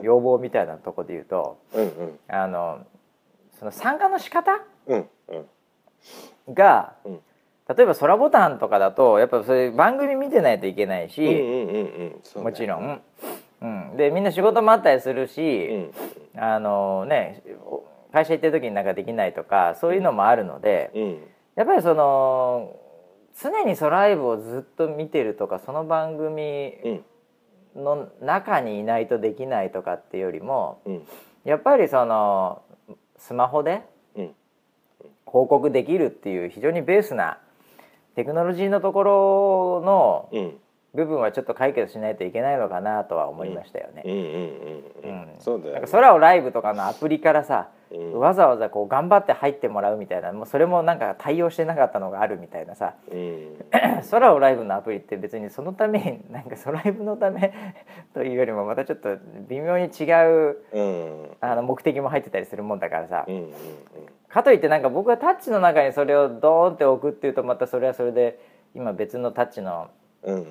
[0.03, 2.19] 要望みたいなとこで言うとうんうん。
[2.29, 2.79] あの
[3.59, 5.09] その参加の仕方うん。
[5.29, 5.47] うん
[6.55, 7.21] が、うん。
[7.77, 11.21] 例えば空ボタンとかだとやっぱそういう番組見てないといけないし、
[12.35, 13.01] もちろん、
[13.61, 15.93] うん、でみんな仕事もあったりするし、うん
[16.37, 17.43] あのね
[18.13, 21.19] 会社行ってる時になんかできないとかそういうのもあるので、うん。
[21.55, 22.75] やっぱりその
[23.41, 27.05] 常にソライブをずっと見てるとかその番組うん。
[27.77, 31.07] の中にいないとできないとかっていうよりもうん。
[31.45, 32.63] やっぱりその
[33.17, 33.83] スマホで
[34.17, 34.35] うん
[35.27, 37.39] 報告できるっていう非常にベースな
[38.17, 40.29] テクノロジーのところの
[40.95, 44.03] 部分はちょっと解決しないといけないのかなとは思いましたよね。
[45.91, 48.19] 空をライブとかのアプリからさ、うん。
[48.19, 53.57] わざわざこう頑張って入ってもらうみたいなもうそれもなんか対応してなかったのがあるみたいなさうん。
[54.11, 57.53] 空をライブのアプリって別にそのためになんか空ライブのため
[58.15, 59.17] というよりもまたちょっと
[59.49, 60.05] 微妙に違
[60.51, 61.31] ううん。
[61.41, 63.27] あの目的も入ってたりするもんだからさ。
[64.29, 68.39] かといってなんか僕がタッチの中にそれをドーンって置くっていうとまたそれはそれで
[68.75, 69.91] 今別のタッチの
[70.23, 70.43] うんうん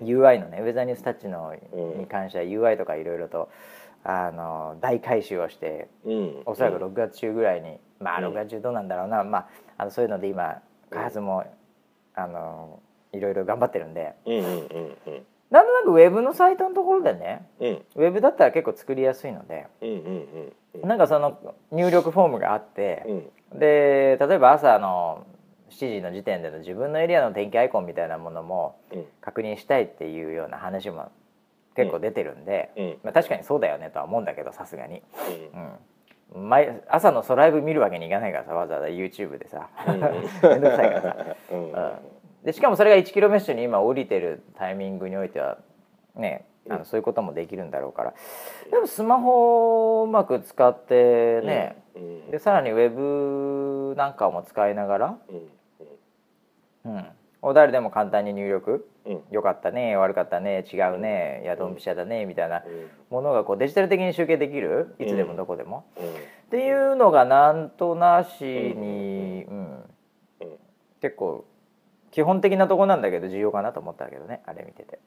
[0.00, 0.06] うん。
[0.06, 1.98] UI のねウェザーニュースタッチのうん。
[1.98, 3.48] に関しては UI とかいろいろと
[4.04, 6.42] あの大改修をしてうん。
[6.46, 8.26] おそらく6月中ぐらいにまあうん。
[8.28, 10.60] 6月中どうなんだろうな、まああのそういうので今
[10.90, 11.44] 開発も
[12.14, 12.80] あの
[13.12, 14.14] いろいろ頑張ってるんで。
[14.26, 15.26] うんうんうんうん。
[15.50, 17.82] なんとなくウェブのサイトのところでねうん。
[17.96, 20.88] ウェブだったら結構作りやすいのでうんうんうん。
[20.88, 21.38] なんかその
[21.72, 23.02] 入力フォームがあって
[23.52, 23.58] うん。
[23.58, 25.26] で例えば朝の
[25.70, 29.04] 7時の時点での自分のエリアの天気アイコンみたいなものもうん。
[29.20, 31.10] 確認したいっていうような話も
[31.76, 32.98] 結構出てるんで、うん。
[33.04, 35.02] まあ、確かにそうだよねとは思うんだけどさすがに、
[36.34, 36.40] うん。
[36.40, 39.68] うん、毎朝のソライブ見るわけにいかないからさわざわざ YouTube でさ。
[39.86, 40.00] うん。
[40.50, 41.16] めんどくさいからさ、
[41.52, 41.72] うん。
[41.72, 41.92] うん、
[42.44, 45.58] でしかもそれが1キロメッシュに今降りてるタイミングにおいては
[46.16, 48.14] ねあのそういうこともできるんだろうから。
[48.70, 52.30] でもスマホをうまく使ってね、うん。
[52.30, 55.18] でさらにウェブなんかも使いながら、
[56.88, 56.96] うん。
[56.96, 57.06] うん、
[57.42, 58.88] お誰でも簡単に入力。
[59.06, 59.22] うん。
[59.30, 62.90] 良かったね悪かったね違うねいやドンピシャだねみたいなうん。
[63.10, 64.94] ものがこうデジタル的に集計できる？
[64.98, 66.04] いつでもどこでも、うん。
[66.04, 66.08] っ
[66.50, 69.84] ていうのがなんとなしに、うん。
[70.40, 70.48] うん。
[71.00, 71.44] 結構
[72.10, 74.98] 基本的なとこなんだけど重要かなと思ったけどねあれ見てて。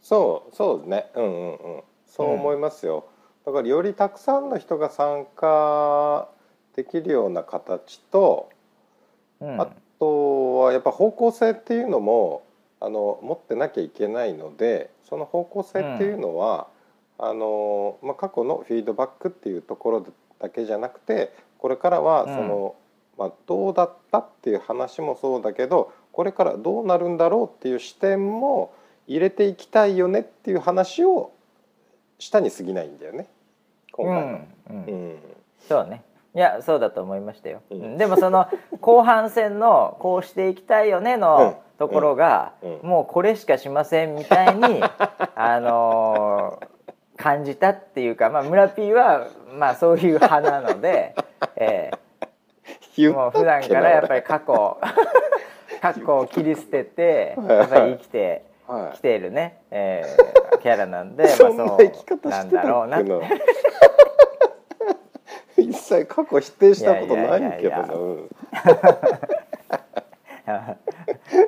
[0.00, 1.10] そうそうですね。
[1.14, 1.82] うんうんうん。
[2.06, 3.06] そう思いますよ、
[3.46, 6.28] だからよりたくさんの人が参加
[6.74, 8.48] できるような形と
[9.40, 9.60] うん。
[9.60, 9.68] あ
[10.00, 12.42] とはやっぱ方向性っていうのも
[12.80, 16.68] あの持ってなきゃいけないのでその方向性っていうのは、
[17.18, 20.06] あのまあ、過去のフィードバックっていうところ
[20.38, 22.74] だけじゃなくてこれからはその、
[23.18, 28.72] まあ、どうだったっていう話もそうだけどこれからどうなるんだろうっていう視点も
[29.06, 31.32] 入れていきたいよねっていう話を
[32.18, 33.26] したに過ぎないんだよね。
[33.92, 34.22] 今回は。
[34.22, 34.84] うんうん。
[34.86, 35.18] うん。
[35.68, 36.02] そうね
[36.34, 37.82] いやそうだと思いましたよ、うん。
[37.82, 37.98] うん。
[37.98, 38.46] でもその
[38.80, 41.20] 後半戦のこうしていきたいよねうん。
[41.20, 42.88] のところが、うん。
[42.88, 44.82] もうこれしかしませんみたいに
[45.34, 46.66] あのー
[47.20, 51.14] 感じたっていうか、まあ、村 P はまあそういう派なので、
[51.54, 51.90] え
[52.96, 54.78] 言えもう普段からやっぱり過去
[55.82, 58.96] 過去を切り捨ててやっぱり生きてはい。
[58.96, 60.02] きているね、え
[60.54, 63.02] えキャラなんで、まあ、生き方なんだろうな
[65.60, 68.28] 一切過去否定したことないけど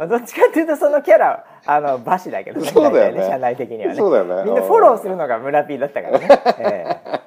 [0.07, 3.19] どっちかっていうとそのキャラあの馬氏だけどねそうだよね。
[3.19, 3.95] 大体社内的にはね。
[3.97, 4.45] そうだよね。
[4.45, 7.23] みんなフォローするのが村 P だったからね、ええ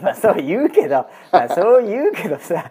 [0.02, 2.70] まあそう言うけど、まあ、そう言うけどさ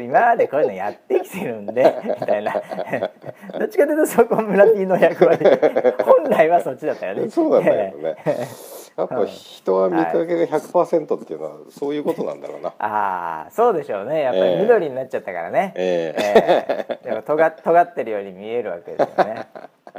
[0.00, 2.52] 今までこういうのやってきてるんでみたいな。
[2.52, 5.44] どっちかというとそこ村 P の役割。
[6.04, 7.30] 本来はそっちだったよね。
[7.30, 8.16] そうだよね。
[9.00, 12.72] やっぱ人は見かけが100%っていうのはそういうことなんだろうな。
[12.78, 14.22] ああそうでしょうね。
[14.22, 15.72] やっぱり緑になっちゃったからね。
[15.76, 16.98] ええ。
[17.02, 19.48] えでもとが尖ってるように見えるわけですよね。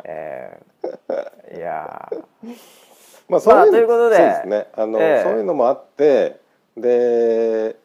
[0.04, 2.10] えー、いや
[3.28, 4.16] まあそういう,、まあうことで。
[4.18, 4.68] そうですね。
[4.76, 5.24] あの、ええ。
[5.24, 6.38] そういうのもあって
[6.78, 7.76] で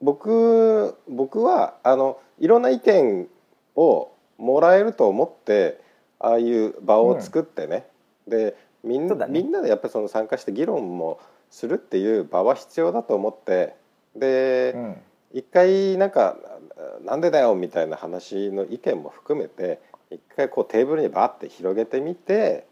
[0.00, 3.28] 僕僕はあのいろんな意見
[3.76, 5.80] をもらえると思って
[6.18, 7.86] ああいう場を作ってね、
[8.28, 9.26] でみんね。
[9.28, 13.74] みんなでやっぱりその参加して議論もするっていう場は必要だと思って
[14.16, 14.96] で、うん。
[15.32, 16.36] 一回なんか
[17.04, 19.78] 「なんでだよ」みたいな話の意見も含めて
[20.10, 22.66] 一回こうテーブルにバッて広げてみて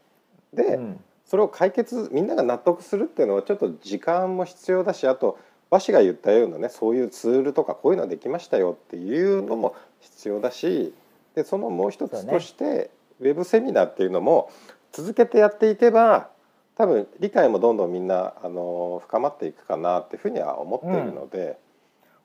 [0.52, 1.00] で、うん。
[1.28, 5.38] それを解決みんなが納得するっていうのはちょっと時間も必要だしあと
[5.70, 10.94] 和紙が言ったようなねそういうツールとかこういうのができましたよっていうのも必要だし
[11.34, 12.90] でそのもう一つとして、
[13.20, 14.50] ウェブセミナーっていうのも
[14.98, 16.28] 続けてやっていけば
[16.76, 21.56] 多分理解もどんどんみんなあの深まっていくかなっていうふうには思っているので、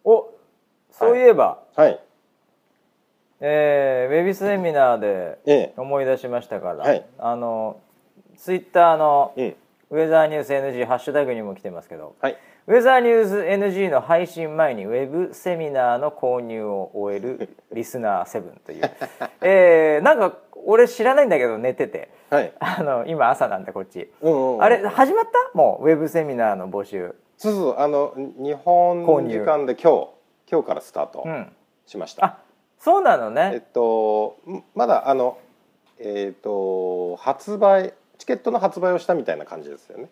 [0.04, 0.32] お
[0.92, 2.00] そういえば、はい。
[3.42, 5.74] えーウェビセミナーでええ。
[5.78, 7.06] 思い出しましたから、はい。
[7.20, 7.80] あの
[8.38, 9.56] ツイッターのうん
[9.92, 12.16] ウェザーニュース NG ハッシュタグにも来てますけど。
[12.20, 18.92] はいウェザーニュース NG の配信前にウェブセミナーの購入を終えるリスナー7という、
[19.42, 22.10] えーなんか俺知らないんだけど寝てて。
[22.30, 24.64] はい、あの今朝なんだこっち、うんうんうん。
[24.64, 25.56] あれ始まった？
[25.56, 27.14] もうウェブセミナーの募集。
[27.38, 30.08] そうそうあの日本時間で今日
[30.50, 31.52] 今日からスタートうん。
[31.86, 32.26] しました。
[32.26, 32.38] あ
[32.80, 35.38] そうなのえっねとんまだあの
[36.00, 40.08] えっと発売チケットの発売をしたみたいな感じですよね。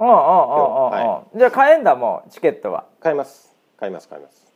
[0.00, 4.50] うんうんうんうんうん、はじゃあ買えんだもうチケットは買います買います買います。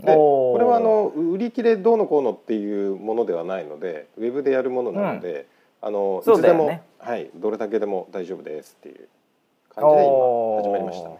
[0.00, 5.46] でこれはあの売り切れどうのこうのっていうものではないのでウェブでやるものなので、
[5.80, 9.08] あのいつでも、はいどれだけでも大丈夫ですっていう
[9.74, 11.18] 感じで今始まりましたね。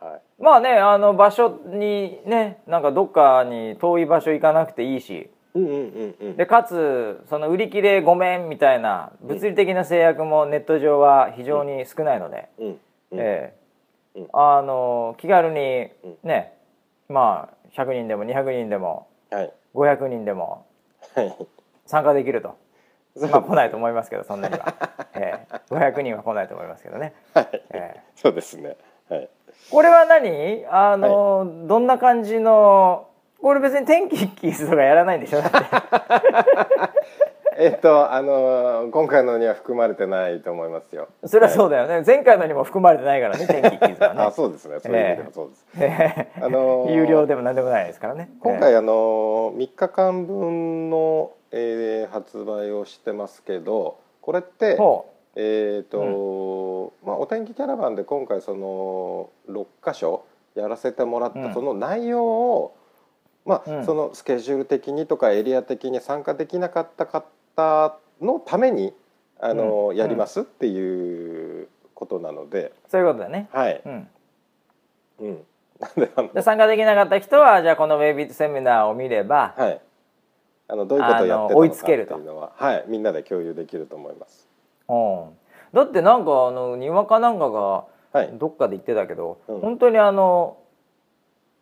[0.00, 0.42] はい。
[0.42, 5.35] まあねあの場所にねなんかどっかに遠い場所行かなくていいしうんうんうんうん。
[6.36, 12.48] でかつその売り切れごめんみたいな物理的な制約もネット上は非常に少ないので、
[13.12, 13.54] え
[14.32, 16.28] あの気軽にうん。
[16.28, 16.52] ね
[17.08, 19.52] まあ100人でも200人でもはい。
[19.74, 20.66] 500人でも
[21.14, 21.36] はい。
[21.86, 22.56] 参加できると。
[23.30, 24.74] まあ来ないと思いますけどそんなには、
[25.14, 25.60] ええ。
[25.70, 27.48] 500人は来ないと思いますけどね、はい。
[27.70, 28.00] ええ。
[28.14, 28.76] そうですね。
[29.08, 29.28] はい。
[29.70, 30.66] これは何？
[30.70, 33.05] あの、どんな感じの
[33.40, 35.40] これ別に天気キースとかやらないんでしょ？
[35.40, 35.58] だって。
[37.58, 41.08] えっとあの今回のには含まれてないと思いますよ。
[41.24, 44.20] それはそうだよね、前回のにも含まれてないからね天気キースはね。
[44.28, 44.78] あそうですね。
[44.80, 45.66] そういう意味でもそうです。
[45.80, 46.42] ええ。
[46.42, 48.30] あのー有料でも何でもないですからね。
[48.40, 55.06] 今回あの3日間分の、えー発売をしてますけどこれってほ
[55.38, 61.54] えっ、と、まあお天気キャラバンで今回その6箇所やらせてもらった、うん。
[61.54, 62.75] その内容を
[63.46, 63.86] まあ、うん。
[63.86, 68.92] そのスケジュール的にとかエリア的に参加できなかった方のために
[69.40, 69.96] あの、うん。
[69.96, 73.48] やりますっていうことなので、うそういうことだね。
[73.52, 74.08] はい、うん。
[75.20, 75.44] うん、
[76.16, 79.80] なんで参加できなかった人はじゃあこのウェビーセミナーを見れば、はい、
[80.68, 82.18] あのどういうことをやってたあののかって追いつけると。
[82.18, 84.46] いうのは、はい、みんなで共有できると思います。
[84.88, 85.28] うん、
[85.72, 87.84] だってなんかあのにわかなんかが
[88.16, 89.60] はい、どっかで言ってたけど、うん。
[89.60, 90.56] 本当にあの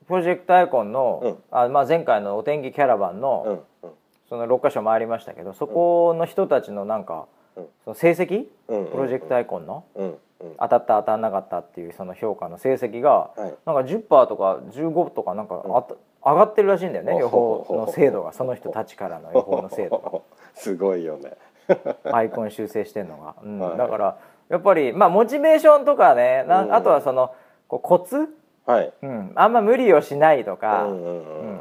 [0.06, 1.36] プロジェクトアイコンの、うん。
[1.50, 3.90] あまあ、前回のお天気キャラバンうの、んうん。
[4.28, 7.26] その6箇所回りましたけどそこの人たちのなんか、
[7.56, 7.66] うん。
[7.84, 8.46] その成績？
[8.68, 9.84] うん、プロジェクトアイコンの？
[9.94, 10.16] うんうん。
[10.58, 15.94] 当たった当たらなかったっていうその評価の成績がはい、なんか10%とか15とかなんかあた
[16.24, 20.20] 上がってるらしいんだよねうん予報の精度がその人たちからの予報の精度が。
[20.54, 21.36] すごいよね。
[22.12, 23.58] アイコン修正してんのが、うん。
[23.58, 23.78] はい。
[23.78, 24.16] だから
[24.48, 26.74] やっぱりまあモチベーションとかねなうん。
[26.74, 27.32] あとはその
[27.68, 28.28] こうコツ、
[28.66, 28.92] はい。
[29.02, 31.58] うん、あんま無理をしないとか、うんうんうんうん。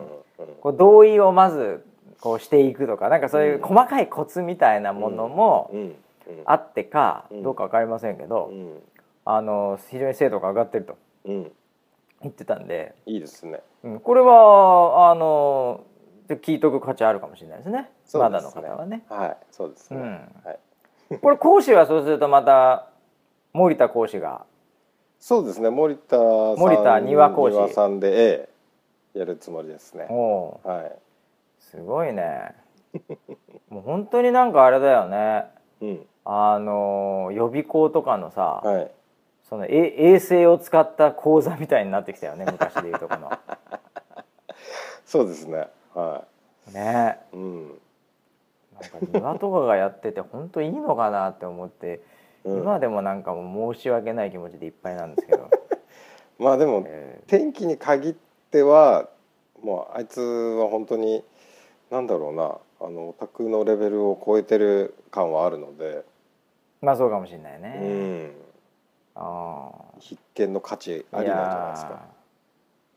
[0.61, 1.85] こう同意をまず
[2.21, 5.71] こうしていくとかなんかそういう細かいコツみたいなものも
[6.45, 7.43] あってかうん。
[7.43, 8.81] どうか分かりませんけど、うん。
[9.25, 11.51] あの非常に精度が上がってるとうん。
[12.21, 13.59] 言ってたんで、いいですね。
[13.83, 15.83] うん、これはあの
[16.29, 17.89] 聞いとく価値あるかもしれないですね。
[18.03, 18.23] ですね。
[18.23, 19.03] の方はね。
[19.09, 19.99] はい、そうですね。
[19.99, 20.11] うん。
[20.45, 21.19] はい。
[21.19, 22.87] これ講師はそうするとまた
[23.51, 24.45] 森田講師が
[25.26, 25.69] そうですね。
[25.69, 28.49] 森田さん森田庭講師庭さんで、え
[29.15, 30.03] えやるつもりですね。
[30.09, 30.91] は
[31.61, 32.53] すごいね。
[33.71, 35.45] もう本当になんかあれだよね。
[35.80, 35.86] い。
[35.86, 36.07] うん。
[36.26, 38.91] あの予備校とかのさ、はい。
[39.43, 43.32] そそのえ衛星を使った講座みたいになってきたよね昔でいうとこの。
[45.07, 45.69] そうですね。
[45.95, 46.26] は
[46.74, 47.19] ね。
[47.32, 52.01] いうん、なんか庭とかがやってて本当いいのかなって思って、
[52.43, 52.57] うん。
[52.59, 55.49] 今でもなんかもう申し訳ない気持ちでいっぱいなんですけど、
[56.39, 58.15] まあでもえ天気に限っ
[58.51, 59.09] ては
[59.61, 61.23] もうあいつは本当に
[61.89, 62.57] なんだろうな。
[62.85, 66.03] あのオタクのレベルを超えてる感はあるので、ー
[66.81, 67.61] まあそうかもしれないうん。
[67.61, 68.31] ね、
[69.15, 72.01] あ必見の価値あありなんじゃないですか。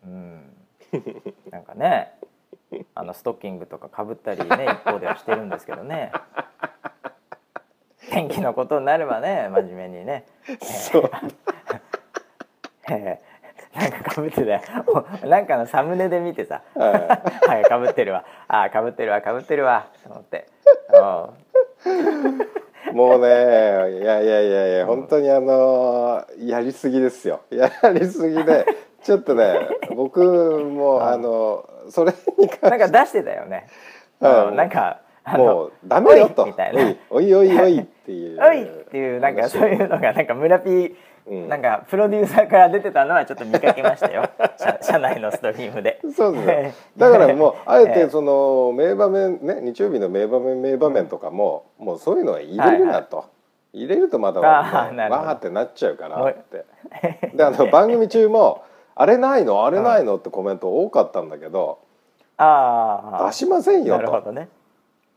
[0.06, 0.56] うん。
[1.52, 2.14] なんかね
[2.96, 6.10] あのストッキングとかかぶったりね一方ではしてるんですけどね
[8.10, 10.24] 天気のことになればね 真面目にね。
[10.62, 11.10] そう。
[12.90, 13.36] えー
[13.76, 14.60] なんかかぶってたよ。
[14.86, 16.62] お なんかのサムネで見てさ。
[16.74, 18.24] ははいかぶってるわ。
[18.48, 19.86] あかぶってるわかぶってるわ。
[20.02, 20.46] と思って。
[22.92, 27.40] いもうねいやいやいやいや本当にあのやりすぎですよ。
[27.50, 28.64] やりすぎで
[29.02, 33.66] ちょっとね僕もあのそれにうんなんか出してたよね、
[34.20, 34.56] はいうん。
[34.56, 36.44] なんかもうダメよと。
[36.44, 36.94] おいみたいな。
[37.10, 38.40] おいおいおいっていう。
[38.40, 40.94] おいっていうなんかそういうのがなんか村 P
[41.26, 41.48] うん。
[41.48, 44.28] なんかプロデューサーから出てたのはちょっと見かけましたよ。
[44.56, 46.00] 社社内のストリームで。
[46.14, 46.74] そうですね。
[46.96, 53.24] だからもうあえてその名場面ね日曜日の名場面名場面とかも、もうそういうのは入れるなと、
[53.72, 56.64] 入れるとまだわーってなっちゃうからって。
[57.34, 58.62] であの 番組中も
[58.94, 61.78] あれないのあれないのってコメント多かったんだけど、
[62.36, 64.02] ああ出しませんよと。
[64.02, 64.48] なるほどね。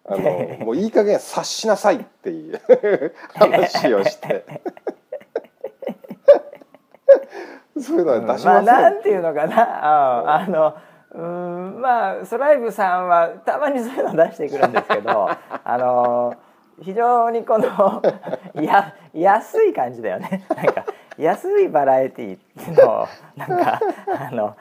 [0.05, 2.61] あのもういい加減察しなさいっていう
[3.35, 4.45] 話をして。
[7.79, 8.65] そういうのは出しまあません。
[8.65, 10.75] なんていうのかなああの
[11.11, 15.29] うんまあソライブさんはたまにそういうの出してくるんですけど
[15.63, 16.35] あの
[16.81, 18.01] 非常にこの
[18.55, 20.85] や安い感じだよねなんか
[21.17, 23.79] 安いバラエティーのなんか
[24.19, 24.55] あの、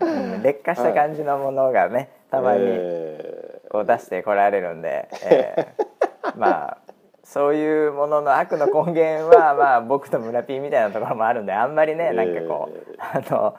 [0.00, 3.43] うん劣化した感じのものがねたまにえ
[3.74, 6.78] こう出してこられるんで、えー まあ
[7.24, 13.56] そういうものの悪の根源はまあ僕と村 P みたいなところもあるんであんまりねなんかこう、あの、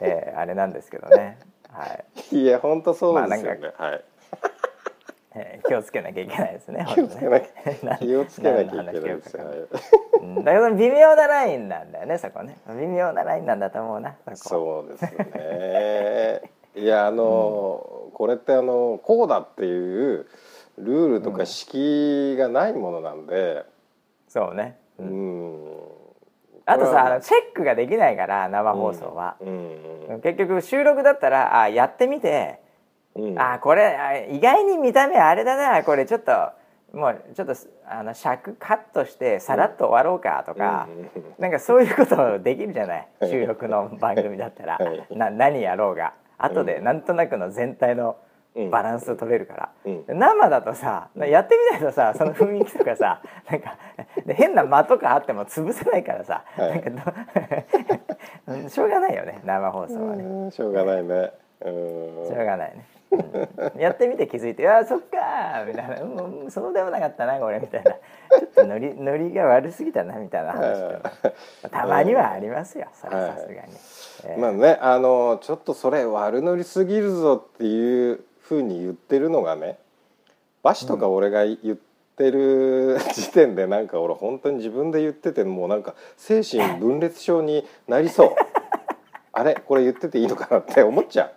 [0.00, 1.38] えーあれなんですけどね、
[1.72, 2.04] はい。
[2.36, 3.72] ーいや本当そうですよまあね。
[3.76, 4.04] はい。
[5.34, 7.48] えー気をつけなきゃいけないですね 気をつけなき
[7.84, 9.42] なゃ気をつけなきゃいけないですよ。
[10.44, 12.56] だけど微妙なラインなんだよねそこね。
[12.68, 16.58] 微妙なラインなんだと思うなそこそうですよね。
[16.76, 20.26] いやあの、これってあのこうだっていう
[20.76, 23.64] ルールとか敷居がないものなんで、
[24.28, 25.64] そうね、ううん。
[25.66, 25.68] ん。
[26.66, 30.20] あとさあのこチェックができないから生放送は、うん。
[30.20, 32.58] 結局収録だったらあやってみて。
[33.14, 33.24] うん。
[33.30, 35.84] うんあこれあ意外に見た目あれだな。
[35.84, 36.32] これちょっと
[36.92, 37.54] もうちょっと
[37.86, 41.24] あの尺カットしてさらっと終わろうかとか、うん。
[41.38, 43.08] なんかそういうことできるじゃない？
[43.22, 45.06] 収録の番組だったら、はい。
[45.16, 48.16] な何やろうが後でなんとなくの全体の
[48.70, 50.04] バランス取れるから、うん。
[50.08, 53.76] 生だとさやってみないとさその雰囲気とかさ なんか
[54.26, 56.70] で変な間とかあっても潰せないからさ、はい。
[56.70, 57.14] なんか
[58.46, 60.24] ど しょうがないよね生放送はね。
[60.24, 61.32] うんしょうがないね。
[61.60, 62.26] うん。
[62.26, 63.80] しょうがないね、うん。
[63.80, 67.92] やってみて気づいて「あそっか」みたいな「うんうんそうでもなかったなこれ」みたいな。
[67.92, 71.02] ちょっとノリノリが悪すぎたなみたいな話
[71.62, 73.97] とたまにはありますよそれはさすがに、えー
[74.38, 79.78] まあねあのちょっとそれ悪乗りすぎるぞっていうふうに言ってるのがね
[80.62, 81.76] バシとか俺が言っ
[82.16, 88.30] てる時点でなんか俺本当に自分で言っててもうなんか精神分裂症になりそう。
[89.32, 89.54] あれ？
[89.54, 91.30] これ言ってていいのかなって思っちゃ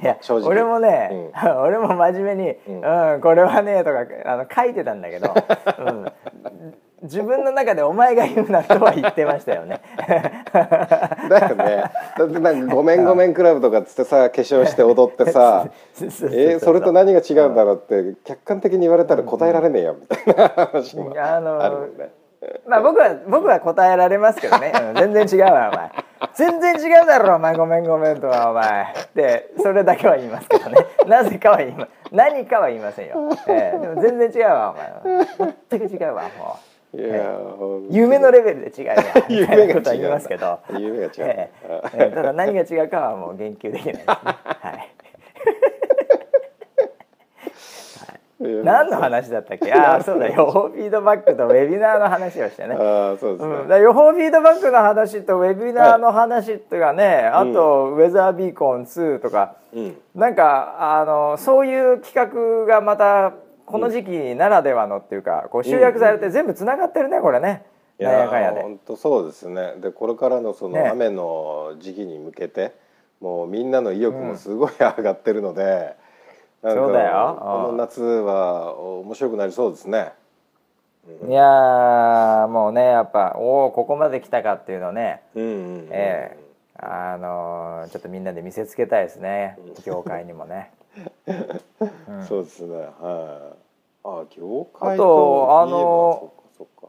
[0.00, 0.48] いや正直。
[0.48, 1.30] 俺もね、
[1.64, 5.34] 俺も真面目に「うん、これはね」とかあの書いてたんだけど、
[5.78, 6.12] うん、
[7.02, 9.80] 自分の中で「お前が言うな」とは言ってましたよね。
[11.24, 11.84] うだよね。
[12.18, 15.66] だってなんか「ごめんごめんクラブ」とかっつってさ化粧して踊ってさ
[15.98, 17.78] えーそれと何が違うんだろうっ
[18.12, 22.10] て客観的に言われたら答えられねえよみたいな話もあるもんね。
[22.66, 25.90] まあ僕は僕は答えられますけどね、うん全然違うわお前。
[26.34, 27.54] 全然違うだろお前。
[27.54, 28.94] ごめんごめんとはお前。
[29.04, 30.76] ってそれだけは言いますけどね。
[31.06, 38.96] なぜかは言いま何かは言いませんよ、ええでも全然違うわお前全く違うわもう夢のレベルで違うわ
[39.28, 40.58] みたいは言いますけど。
[40.78, 41.48] 夢が違
[42.08, 44.04] う、ただ何が違うかはもう言及できないですね。
[44.06, 44.88] はい。
[48.40, 49.70] 何の話だったっけ？
[49.70, 52.74] ああそうだ予報フィードバックとウェビナーの話をしてね。
[52.80, 53.44] ああそうで
[53.76, 59.56] す予報フィードバックの話とウェビナーの話とかね、あと、ウェザービーコン2とか。
[59.74, 59.96] うん。
[60.14, 63.32] なんかあのそういう企画がまた
[63.70, 67.64] この時期ならではのっていうかこう集約されて全部つながってるねこれね。
[67.98, 68.62] いやかんやで。
[68.62, 69.74] 本当そうですね。
[69.78, 70.80] でこれからのそね。
[70.80, 72.72] の雨の時期に向けて、
[73.20, 75.96] もうみんなの意欲もすごい上がってるので、
[76.62, 77.36] なんかそうだよ。
[77.40, 80.12] この夏は面白くなりそうですね。
[81.28, 85.22] いやーもうねやっぱおおここまで来たかっていうのをね。
[85.34, 86.50] うんうんうんええ。
[86.82, 89.58] あのーちょっとみんなで見せつけたいですね。
[89.84, 90.70] 業界にもね。
[92.08, 92.24] うん。
[92.24, 92.76] そうですね。
[93.00, 93.59] はい。
[94.04, 96.88] あ、業界あとあのそっかそっ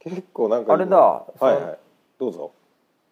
[0.00, 1.78] 結構なんか今あれだはいはい。
[2.18, 2.52] どうぞ。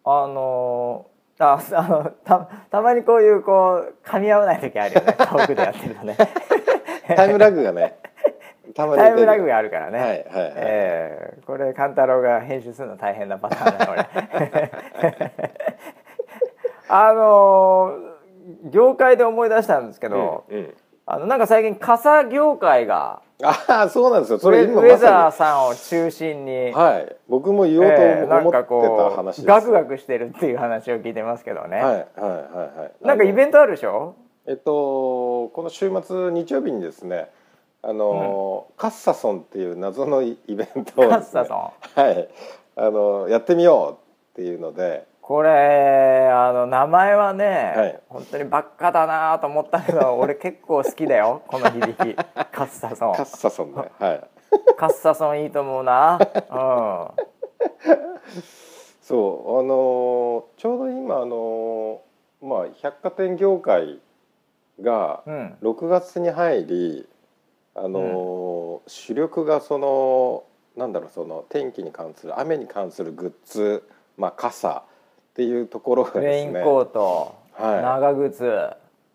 [0.03, 2.39] あのーああのた
[2.71, 6.17] たまにこういうこう噛み合わない時あるよね 遠くでやってるとね
[7.15, 7.99] タイムラグがね。
[8.75, 9.49] たまにタイムラグが。
[9.49, 10.25] があるからね、はいはいはい。
[10.55, 14.71] ええこれ勘太郎が編集するの大変なパターンだこれ
[16.89, 18.17] あのー
[18.71, 20.73] 業界で思い出したんですけど、うんうん。
[21.09, 24.39] あのなんか最近傘業界がああそうなんですよ。
[24.39, 26.71] それ今ウェザーまささんを中心に、に。
[26.73, 27.15] はい。
[27.29, 29.47] 僕も言おうと思ってた話です。
[29.47, 33.05] ガクガクしてるっていう話を聞いてますけどね、はいはいはいはい。
[33.05, 34.15] なんかイベンントあるでしょ？
[34.47, 37.29] えっとこの週末日曜日にですね。
[37.83, 42.27] あの、カッサソンっていう謎のイベントをね、カッサソンはい、
[42.75, 43.99] あのやってみよ
[44.35, 47.99] うっていうので、これあの名前はね、はい。
[48.07, 52.15] 本当にばっかだなと思ったけど 俺結構好きだよこの響き。
[52.15, 53.13] カッサソン。
[53.13, 54.23] カッサソンね、はい、
[54.77, 56.17] カッサソンいいと思うな。
[56.17, 56.25] う
[59.01, 61.99] そうあのちょうど今あの
[62.41, 63.99] まあ百貨店業界
[64.79, 65.57] がんうん。
[65.61, 67.09] 6月に入り
[67.75, 70.45] あの、主力がその
[70.77, 73.83] なんだろうその天気に関する雨に関するグッズ、
[74.15, 74.83] まあ、傘
[75.37, 76.59] っていうところがレですね。
[76.59, 77.83] インコート、はい。
[77.83, 78.69] 長靴。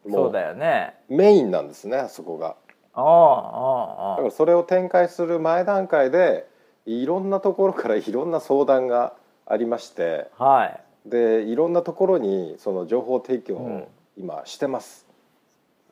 [0.08, 0.94] そうだよね。
[1.08, 2.54] メインなんですねあそこが。
[2.94, 6.46] ああああだからそれを展開する前段階で
[6.86, 9.14] いろんなところから いろんな相談が
[9.46, 10.28] ありまして。
[10.38, 10.80] はい。
[11.10, 13.76] でいろんなところにその情報提供うん。
[13.78, 15.08] を今してます。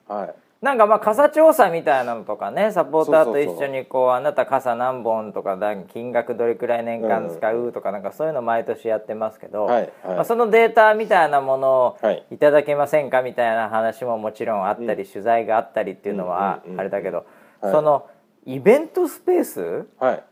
[0.07, 10.15] はい、なんかまあ傘調査みたいなのとかねサポーターと一緒にこうあなた傘何本とかだ金額どれくらい年間使うとかなんかそういうの毎年やってますけど、はいはい。
[10.17, 17.25] まあ、そのデータみたいなものをはいいただけませんかみたいな話ももちろんあったり、取材があったりっていうのはあれだけど、
[17.63, 17.73] はい。
[17.73, 18.07] その
[18.45, 20.25] イベントスペースはい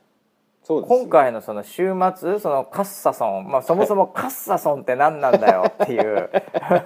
[0.69, 0.89] そうです。
[0.91, 6.31] 今回のその週末そのカッサソン、まあ、そもそもカッサソンって何なんだよっていう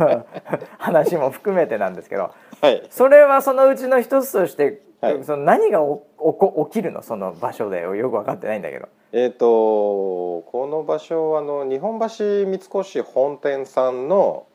[0.78, 2.30] 話も含めてなんですけど
[2.60, 2.86] はい。
[2.90, 5.24] それはそのうちの一つとして、はい。
[5.24, 7.02] その何がおおこ起きるの？
[7.02, 7.80] その場所で？
[7.80, 8.86] よく分かってないんだけど。
[9.10, 12.06] えっ、とこの場所はあの日本橋
[12.46, 14.46] 三越本店さんの、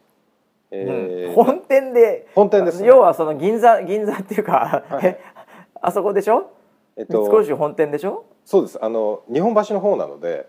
[0.72, 1.34] えーうん。
[1.36, 2.88] 本店で本店ですね。
[2.88, 5.06] 要はその銀座銀座っていうか、はい。
[5.20, 5.20] え
[5.82, 6.50] あそこでしょ？
[6.96, 8.24] えっ三と越本店でしょ？
[8.48, 8.80] そうです。
[8.82, 10.48] あの日本橋の方なので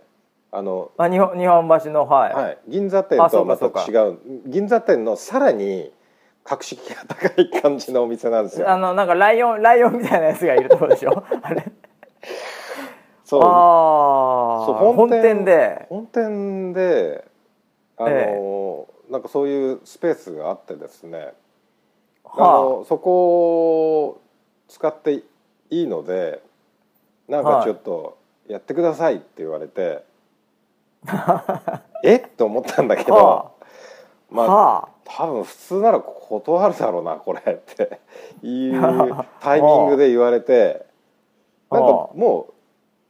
[0.53, 4.19] あのあ日本日本橋のはい、はい、銀座店とはまた違う。
[4.47, 5.93] 銀座店のさらに
[6.45, 8.71] 格式が高い感じのお店なんですよ。
[8.71, 11.25] あのなんかライオンライオンみたいなやつがいるところでしょ？
[11.43, 11.65] あれ。
[13.25, 13.43] そう。
[13.43, 15.87] ああそう本店で。
[15.89, 17.25] 本店で
[17.97, 21.33] あの、えなんかそういうスペースがあってですね、
[22.23, 22.29] あ。
[22.29, 24.21] はのそこを
[24.69, 25.25] 使ってい
[25.71, 26.47] いので
[27.29, 28.19] なんかちょっと
[28.49, 30.03] やってくださいって言われて、
[32.03, 32.17] え？
[32.17, 33.65] っと思ったんだけど、はあ、
[34.31, 38.01] まあは多分普通なら断るだろうなこれって
[38.43, 38.81] いう
[39.41, 40.87] タイミングで言われて
[41.71, 42.49] なんかも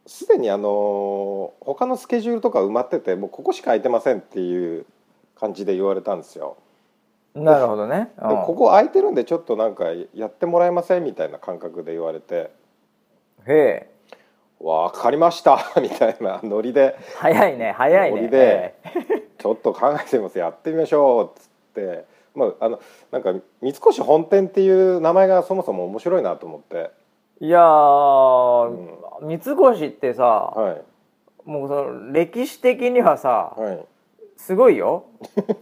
[0.06, 4.86] うすでにあの他のスケジュールとか埋まっててもうここしか空いてませんっていう
[5.34, 6.56] 感じで言われたんですよ。
[7.36, 12.50] あなるほどね、でここ空いてるんでちょっとなんかやってもらえませんみたいな感覚で言われて。
[13.46, 13.90] うん、へえ
[14.60, 16.96] 「わかりました」 みたいなノリで。
[17.16, 18.16] 早いね早いね。
[18.16, 18.74] ノリで
[19.38, 20.38] 「ちょっと考えてみます。
[20.38, 22.04] やってみましょう」っつって。
[22.34, 22.78] まあ、あの
[23.10, 26.90] なんか三越本店っていう名前がそもそも面白いなと思って、
[27.40, 28.70] いやー、
[29.22, 29.34] 三
[29.74, 30.82] 越ってさ、はい。
[31.44, 33.84] もうその歴史的にはさ、はい。
[34.36, 35.04] すごいよ。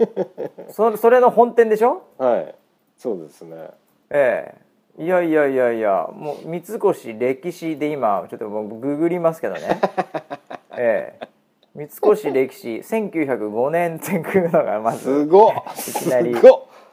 [0.69, 2.03] そそれの本店でしょ？
[2.19, 2.55] はい。
[2.99, 3.71] そうですね。
[4.11, 4.66] ええ
[4.99, 9.81] いやいやいやいやもう三越歴史で今ちょっともうググりますけどね。
[10.79, 11.29] ええ。
[11.75, 15.53] 三越歴史1905年っていうのがますず、すごっ。
[15.75, 16.35] きなり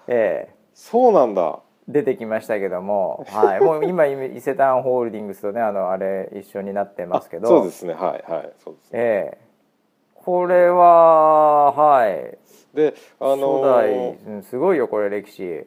[0.07, 0.53] ええ。
[0.73, 1.59] そうなんだ。
[1.87, 7.47] 出てきましたけども、はい、もう今伊勢丹ホールディングスとねあのあれ一緒になってますけど。
[7.47, 7.93] あそうですね。
[7.93, 8.51] はいはい。
[8.63, 8.99] そうですね。
[8.99, 9.37] ええ。
[10.15, 12.37] これははい。
[12.73, 15.65] であ初の代、うんすごいよこれ歴史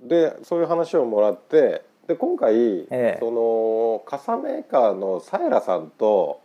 [0.00, 3.16] でそういう話をもらってで今回、ええ。
[3.20, 6.40] その傘メーカーのサエラさんと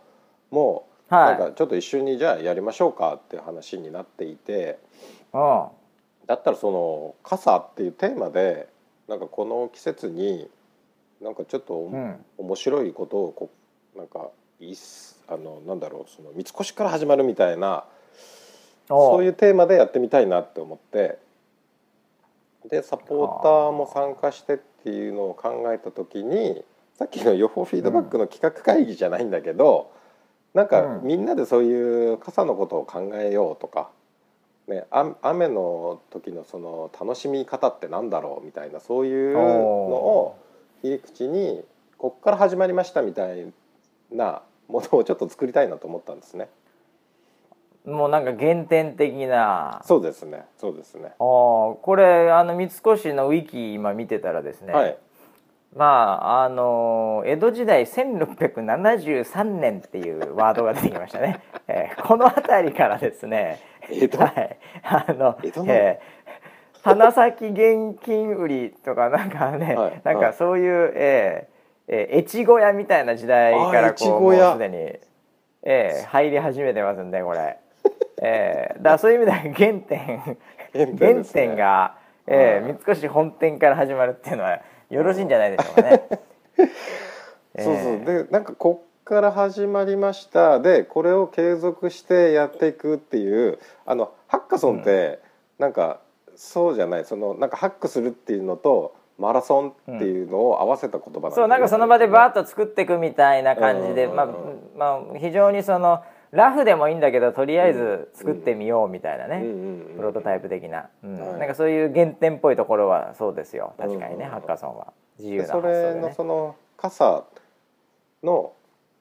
[0.50, 1.38] もはい。
[1.38, 4.78] なんかちょっと一緒にじゃあやりましょうかっていう話になっていて
[5.32, 5.64] うん
[6.26, 8.68] だったらその傘っていうテーマで
[9.08, 10.48] なんかこの季節に
[11.20, 12.24] なんかちょっとおうん。
[12.38, 13.50] 面白いことをこ
[13.94, 14.28] うなんか
[14.60, 14.74] い
[15.28, 17.84] あのなんだろうその三越から始まるみたいな
[18.88, 21.18] そういううテーマでやってみたいなって思って
[22.70, 26.62] でサポーターも参加してっていうのを考えた時に
[26.94, 29.90] さっきの予報フィードバックの企画会議じゃないんだけど、
[30.52, 33.90] なんかうんみんなでそういう傘のことを考えようとか、
[34.68, 40.38] ね、あ雨の時のその楽しみ方ってなんだろうみたいなそういうのを
[40.82, 41.64] 切り口に
[41.96, 43.52] こっから始まりましたみたい
[44.12, 46.48] なものをちょっと作りたいなと思ったんですね。
[47.86, 49.80] もうなんか原点的な。
[49.84, 50.44] そうですね。
[50.58, 51.12] そうですね。
[51.18, 54.98] あーこれあの三越のウィキ今見てたらですね、はい。
[55.74, 63.60] まああの江戸時代1673年っていうワードが出てきましたね、 えーこの辺りからですね。
[63.88, 64.18] 江戸？
[64.18, 64.58] はい。
[64.82, 65.72] あの江戸の？
[65.72, 66.20] えー
[66.82, 74.76] 花咲現金売りとかなんかね、はいなんはいかそういう、えーえー越後屋みたいな時代からこうもうすでに、
[75.62, 77.58] えー入り始めてますんでこれ、
[78.22, 80.38] えーだそういう意味では原点
[80.98, 81.96] 原点が、
[82.26, 84.60] え三越本店から始まるっていうのは
[84.90, 86.02] よろしいんじゃないでしょうかね。
[87.58, 87.74] そうそう。
[87.74, 90.60] えーでなんかこっから始まりました。
[90.60, 95.18] でこれを継続してやっていくっていうあのハッカソンって
[95.58, 96.00] なんか
[96.36, 97.04] そうじゃない。
[97.04, 101.34] そのなんかハックするっていうのとマラソンっていうのを合わせた言葉なんだよね。
[101.34, 104.16] そうなんかその場でバーッと作っていくみたいな感じで、うん。
[104.16, 104.26] まあ
[104.76, 106.02] まあ、非常にその
[106.32, 109.44] ラフでもいいんだけどとりあえず作ってみようみたいなね、
[109.96, 111.18] プロトタイプ的な、うん。
[111.18, 111.38] はい。
[111.40, 113.74] なんかそういう原点っぽいところはそうですよ。
[113.78, 114.30] 確かにね、うん。
[114.30, 114.92] ハッカソンは。
[115.18, 116.14] 自由でな発想それのでね。
[116.14, 117.24] その傘
[118.22, 118.52] の、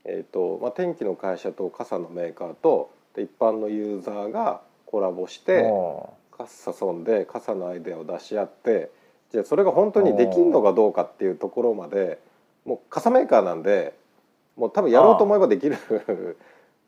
[0.06, 8.90] えーとまあ、天気の会社と傘のメーカーとで一般のユーザーがコラボしてもカッサソンで傘のアイデアを出し合って
[9.32, 12.20] じゃあそれが本当にできるのかどうかっていうところまで
[12.66, 13.94] もう傘メーカーなんで
[14.56, 15.78] もう多分やろうと思えばできる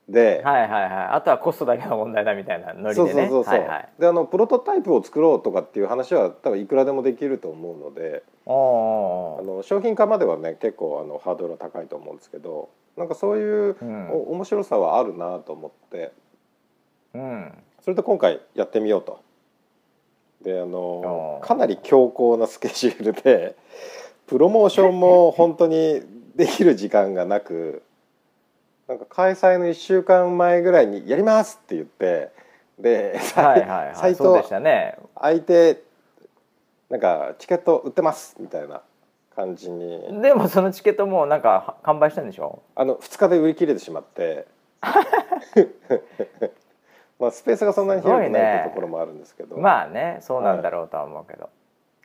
[0.09, 0.89] でうはいはいはい。
[1.11, 3.29] あとはコストだけの問題だみたいなノリそうでね。
[3.29, 3.89] そうそうそう、はいはい。
[3.99, 8.23] であのプロトタイプを作ろうとかっていう話は多分いくらでもできると思うので。
[8.45, 14.09] あの商品化まではね結構あのハードルは高いと思うんですけどなんかそういううん。
[14.09, 16.11] お面白さはあるなと思って。
[17.13, 17.53] うん。
[17.81, 19.19] それで今回やってみようと。
[20.43, 23.55] であのかなり強硬なスケジュールで
[24.27, 26.01] プロモーションも本当に
[26.35, 27.83] できる時間がなく
[28.91, 32.29] なんか開催の1週間前ぐらいに「やります!」って言って
[32.77, 34.97] で、はいはいは サイいそうでトしたね。
[35.15, 35.81] 空いて
[36.89, 38.81] なんかチケット売ってますみたいな
[39.33, 40.21] 感じに。
[40.21, 42.63] でもそのチケットもうなんか完売したんでしょ？
[42.75, 44.45] あの2日で売り切れてしまって。
[47.17, 51.49] まあスペースがそんなに広くないっていうところもあるんですけど、まあねそうなんだろうとは思うけど、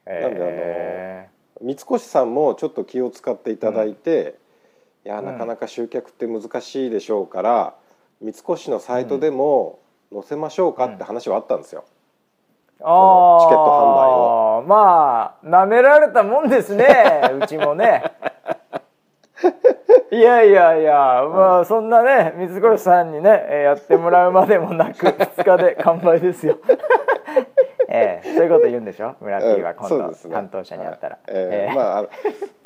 [0.05, 1.28] なんであのえ
[1.62, 4.37] 三越さんもちょっと気を使っていただいて、
[5.07, 5.24] いやうん。
[5.26, 7.74] なかなか集客って難しいでしょうから、
[8.20, 9.78] 三越のサイトでも
[10.12, 11.84] 載せましょうかって話はあったんですよ。
[12.78, 12.92] チケット販売
[14.59, 16.84] あーまあなめられたもんですね
[17.40, 18.02] うちもね。
[20.11, 26.59] いやいやいやまあそんなね水越さんにねえーやってもらうまでもなく2日で完売ですよ
[27.97, 29.14] ええそういうこと言うんでしょ？
[29.20, 32.05] 村 P はうん今度、担当者に会ったら、はいえええーまあ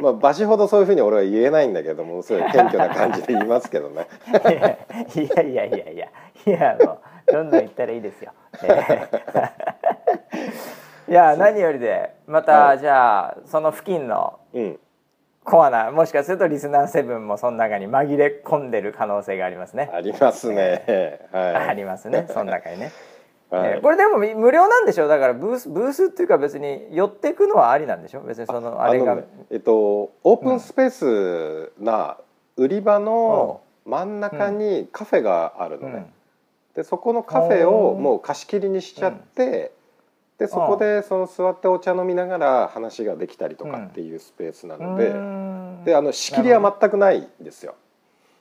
[0.02, 4.06] まあ場所ほどそういうふうに俺は言えないんだけどもすごい謙虚な感じで言いますけどね。
[5.14, 6.08] いやいやいやいや
[6.46, 8.32] いやもうどんどん言ったらいいですよ。
[8.64, 9.08] え
[11.08, 14.78] え いや何よりでまた、はいじゃあその付近のうん、
[15.44, 19.90] コアなもしかするとリスナー7もその中に紛れ込んでる可能性がありますね。
[19.92, 21.28] ありますね。
[21.32, 21.54] はい。
[21.70, 22.90] ありますねその中にね。
[23.50, 23.70] はい。
[23.70, 25.08] ええこれでも無料なんでしょ？
[25.08, 28.20] だからブースブースっていうか別に寄っていくのはありなんでしょ？
[28.22, 29.18] 別にそのあれが。
[29.50, 32.16] えっとオープンスペースな
[32.56, 36.10] 売り場の真ん中にカフェがあるのね。
[36.74, 39.72] でそこのカフェをもう貸し切りにしちゃって、
[40.38, 45.82] でそこでその座ってお茶飲みながら話ができたりとかっていうスペースなので、うん。
[45.84, 47.74] であの仕切りは全くないんですよ。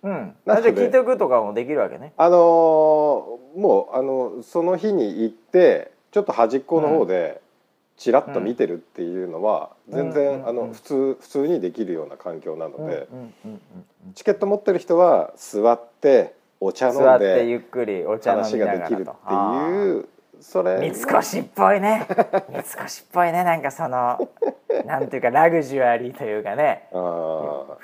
[0.01, 2.13] うん、じゃあ聞いておくとかもできるわけね。
[2.17, 7.41] あのーもうあのその日に行ってちょっと端っこの方で
[7.97, 10.47] ちらっと見てるっていうのは全然、うん。
[10.47, 13.07] あの普通普通にできるような環境なので、
[14.15, 20.07] チケット持ってる人は座ってお茶飲ん座ってゆでっくりお茶飲話ができるっていう
[20.39, 20.77] それ。
[20.93, 22.07] 三越っぽいね。
[22.63, 23.43] 三越っぽいね。
[23.43, 24.29] なんかその
[24.85, 26.87] なんていうかラグジュアリーというかね。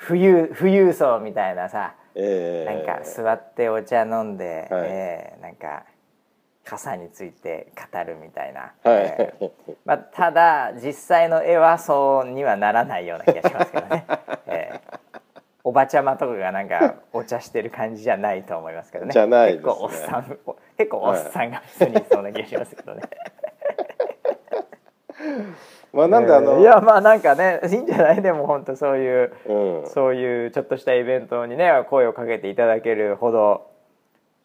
[0.08, 4.82] 富裕富裕層みたいなさえなんか座ってお茶飲んで、はい。
[4.86, 5.84] えーなんか
[6.64, 9.50] 傘について語るみたいな、はい、えー。
[9.84, 14.04] まあ、ただ実際の絵はそうにはならないような気がしますけどね、
[14.48, 15.20] えー。
[15.62, 19.12] おばちゃまとかがなんかお茶してる感じじゃないと思いますけどね。
[19.12, 19.72] じゃないですね。
[19.72, 23.02] 結構おっさんお結構おっさんが普通にいそうな気がしますけどね、
[25.92, 28.22] まあなんであの、えーいやまあなんかねいいんじゃない？
[28.22, 33.70] でも本当そういううん、そういうちょっとしたイベントにね声をかけていただけるほど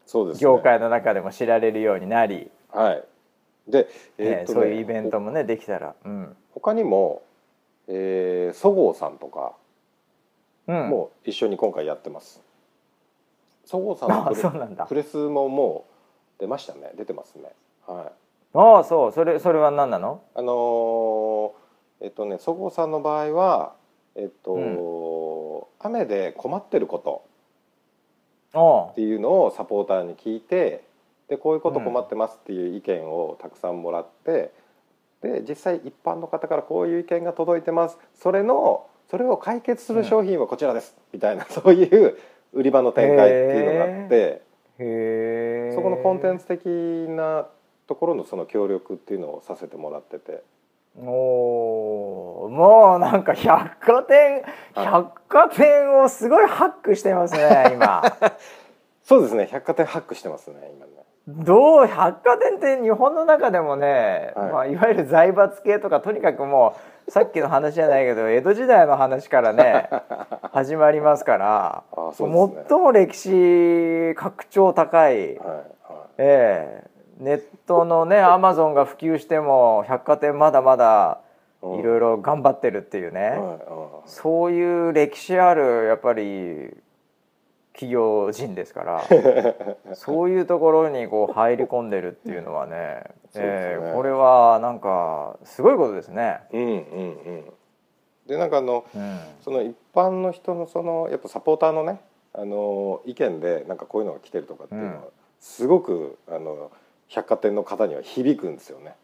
[0.05, 0.41] そうですね。
[0.43, 3.03] 業界の中でも知られるようになり、はい。
[3.67, 6.36] で、えーねそういうイベントもねできたら、うん。
[6.53, 7.21] 他にも、
[7.88, 9.53] えー、そごうさんとか
[10.67, 12.41] うん、も一緒に今回やってます。
[13.65, 15.86] そごうさんのプレスもも
[16.38, 16.91] う出ましたね。
[16.95, 17.51] 出てますね。
[17.88, 18.20] はい
[18.54, 19.12] ああそう。
[19.12, 20.22] それそれは何なの？
[20.36, 23.74] あのーえっとねそごうさんの場合は
[24.16, 27.24] えっと、う雨で困ってること。
[28.54, 30.84] おっていうのをサポーターに聞いて
[31.30, 34.52] でこういうこと困ってますっていう意見をたくさんもらって、
[35.22, 37.97] で実際一般の方からこういう意見が届いてます。
[38.16, 42.18] それのそれを解決する商品はこちらです、みたいな そういう
[42.52, 44.41] 売り場の展開っていうのがあってへ
[44.80, 47.47] えそこのコンテンツ的な
[47.92, 50.44] ところのその協力っていうのをさせてもらってて。
[50.98, 58.02] おーもうなんか百貨店百貨店をすごいハックしてますね今。
[59.04, 60.92] そうですね百貨店ハックしてますね今ね。
[61.28, 64.48] どう百貨店って日本の中でもね、はい。
[64.48, 66.76] いまあ、いわゆる財閥系とかとにかくも
[67.08, 69.89] うさっきの話じゃないけど江戸時代の話からね
[70.54, 72.66] 始まりますからあそうですね。
[72.70, 75.66] 最も歴史拡張高い、はいはい。
[76.18, 76.91] ええ
[77.22, 81.22] ネットのねアマゾンが普及しても百貨店まだまだ
[81.61, 81.80] うん。
[81.80, 83.38] いろいろ頑張ってるっていうね、
[84.07, 86.76] そういう歴史あるやっぱり
[87.74, 89.03] 企業人ですから
[89.93, 93.32] そういうところにこう入り込んでるっていうのはね ね。
[93.36, 96.41] えーこれはなんかすごいことですね。
[96.51, 97.53] うんうんうん。
[98.26, 99.19] でなんかあのうん。
[99.41, 102.01] その一般の人のそのやっぱサポーターのね
[102.34, 105.01] あの意見でなんかこういうのが来てるとかっていうのは、うん。
[105.39, 106.72] すごくあの
[107.14, 108.95] 百貨店の方には響くんですよね。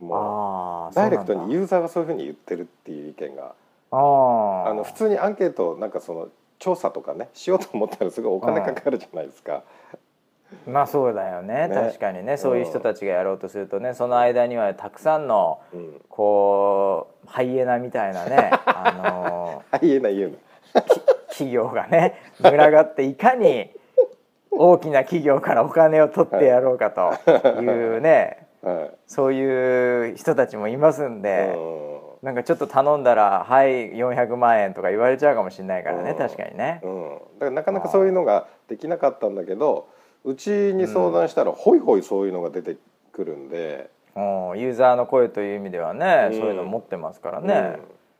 [0.00, 3.54] もうダイレクトにユーザーがそういうふうに言ってるっていう意見が。
[3.90, 4.70] あー。
[4.70, 6.28] あの普通にアンケートなんかその
[6.58, 9.62] 調査とかね しようと思ったらすごいお金かかるじゃないですか。
[10.66, 11.68] まあそうだよね。
[11.68, 11.74] ね。
[11.74, 12.38] 確かにね。
[12.38, 20.84] そういう人たちがやろうとするとねその間にはたくさんのうん、こうハイエナみたいなね あのあ言えない言えない。
[21.28, 23.70] 企業がね群がっていかに
[24.58, 27.12] 大きな企業からお金を取ってやろうかと
[27.62, 28.90] いうね はい。
[29.06, 31.56] そういう人たちもいますんで、
[32.22, 36.16] なんかちょっと頼んだら「はい400万円」とか言われちゃうかもしれないからねうん。
[36.16, 36.80] 確かにね。
[36.82, 39.86] うん、だからなかなかそういうのができなかったんだけど
[40.24, 42.76] うちに相談したらホイホイそういうのが出て
[43.12, 44.58] くるんで、うん。
[44.58, 46.38] ユーザーの声という意味ではね、うん。
[46.40, 47.78] そういうの持ってますからね。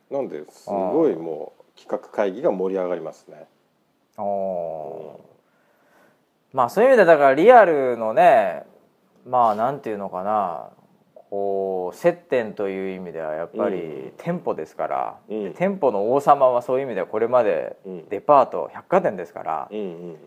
[0.09, 0.17] うん。
[0.17, 3.45] なんですごいもう企画会議が盛り上がりますね。
[4.17, 5.26] おー
[6.57, 8.63] まあそういう意味でだからリアルのね
[9.27, 10.69] まあなんていうのかな
[11.29, 14.11] こう接点という意味ではやっぱりうん。
[14.17, 15.43] 店舗ですから、うん。
[15.43, 18.09] で店舗の王様はそういう意味ではこれまでうん。
[18.09, 20.17] デパート百貨店ですから、うんうんうん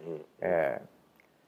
[0.43, 0.81] え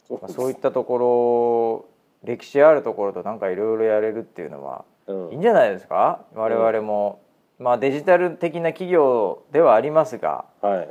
[0.08, 1.86] そうえまあ、そういったとこ
[2.24, 5.30] ろ歴史あるところとなんかいろいろやれるっていうのはうん。
[5.32, 6.24] いいんじゃないですか？
[6.34, 7.20] 我々も、
[7.58, 10.88] まあデジタル的な企業ではありますがはい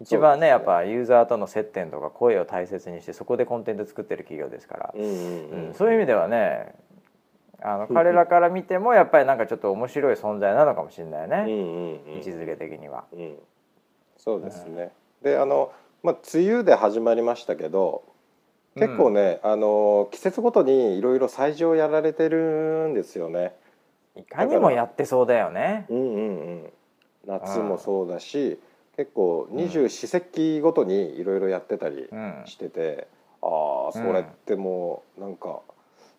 [0.00, 5.70] 一番ねねやっぱユーザーとの接点とか声を大切にしてそこでコンテンツ作ってる企業ですから、うんうんううん。
[5.70, 6.74] んそういう意味ではね
[7.62, 12.16] あの彼らから見てもやっぱりなんかちょっと面白い存在なのかもしれないうんね、うんうん。
[12.16, 13.04] 位置づけ的には。
[13.12, 13.36] うん。
[14.16, 14.92] そうですね。
[15.22, 15.72] であの
[16.02, 18.02] まあ梅雨で始まりましたけど
[18.76, 23.52] 結構ね、あの季節ごとにいろいろ催事をやられてるんですよね。
[24.16, 25.86] いかにもやってそうだよね。
[25.88, 26.72] うんうんうん、
[27.26, 28.60] 夏もそうだし、
[28.96, 32.42] 結構二十四節気ごとにいろいろやってたりうん。
[32.46, 33.06] してて、
[33.42, 35.60] ああそれってもうなんか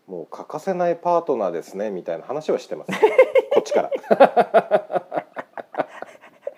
[0.07, 2.91] もう欠かせないパートナーですねみたいな話はしてます、
[3.53, 3.91] こっちから。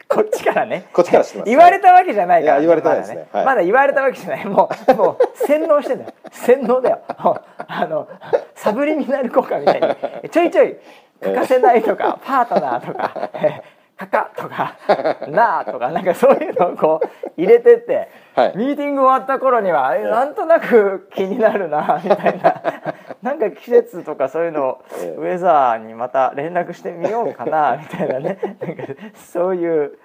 [0.08, 0.86] こっちからね。
[0.94, 1.50] こっちからしてます。
[1.50, 3.28] 言われたわけじゃないから、いや言われてないですね。
[3.34, 3.46] まだはい。
[3.46, 4.46] まだ言われたわけじゃない。
[4.46, 6.14] もうもう洗脳してんだよ。
[6.32, 7.02] 洗脳だよ。
[7.08, 8.08] あの
[8.54, 9.82] サブリミナル効果みたい
[10.24, 10.30] に。
[10.30, 10.78] ちょいちょい
[11.22, 13.62] 欠かせないとか、 パートナーとか、え
[13.98, 14.76] かかとか
[15.30, 18.58] なあとかなんかそういうのをこう入れてって、はい。
[18.58, 22.62] ミーティング終わった頃には、えなんとなく気になるなみたいな。
[23.22, 25.10] なんか季節とかそういうのをええ。
[25.16, 28.40] ウェザーにまた連絡してみようかなみたいなね。
[28.60, 28.84] なんか
[29.14, 29.98] そういう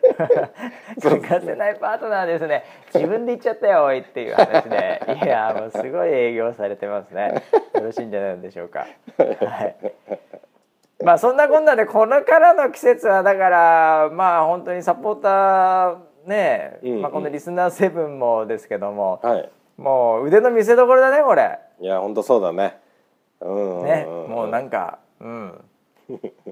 [1.03, 2.65] 欠かせないパートナーですね。
[2.95, 5.01] 自分で言っちゃったよおいっていう話で。
[5.25, 7.43] いやもうすごい営業されてますね。
[7.75, 8.87] よろしいんじゃないでしょうか。
[9.19, 9.77] はい
[11.05, 15.97] まあそんなこんなでこれからの季節はだからまあ本当にサポーター
[16.29, 17.03] ね、うんうん。
[17.03, 19.51] まあ、このリスナーセブンもですけども、はい。
[19.77, 21.59] もう腕の見せ所だねこれ。
[21.81, 22.79] いや本当そうだね。
[23.41, 25.65] うんね、もうなんかうん。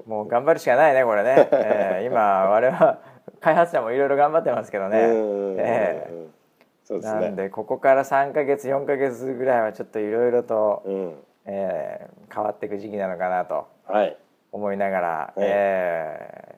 [0.05, 2.99] もう頑張るしかないねこれね、えー今我々
[3.41, 6.27] 開発者もいろいろ頑張ってますけどね、うんえうん
[6.85, 7.21] そうーですね。
[7.21, 11.13] なんでここから3ヶ月4ヶ月ぐらいはちょっといろいろと、うん。
[11.45, 13.67] えー変わっていく時期なのかなと。
[13.85, 14.17] はい
[14.51, 16.57] 思いながら、はいえー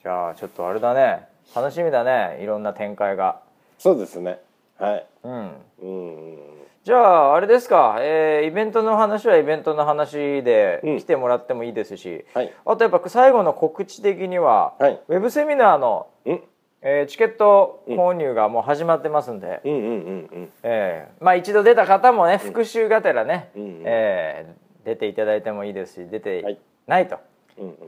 [0.00, 1.26] じゃあちょっとあれだね。
[1.54, 2.38] 楽しみだね。
[2.40, 3.40] いろんな展開が。
[3.78, 4.38] そうですね。
[4.78, 5.06] はい。
[5.24, 5.50] うん。
[5.82, 6.38] うん。
[6.84, 6.96] じゃ
[7.32, 10.98] ああれですか、えーイベントの話はイベントの話でうん。
[10.98, 12.52] 来てもらってもいいですし、はい。
[12.64, 15.00] あとやっぱ最後の告知的には、はい。
[15.08, 16.42] ウェブセミナーの、うん。
[16.82, 19.72] えーチケット購入がもう始まってますんで、うん。
[19.72, 19.80] うん。
[19.80, 19.90] うん。
[20.32, 20.52] うん。
[20.62, 23.62] えーまあ一度出た方もね復習がてらね、うん。
[23.62, 23.82] うん。
[23.84, 26.58] えー出ていただいてもいいですし出はてい
[26.88, 27.18] ないと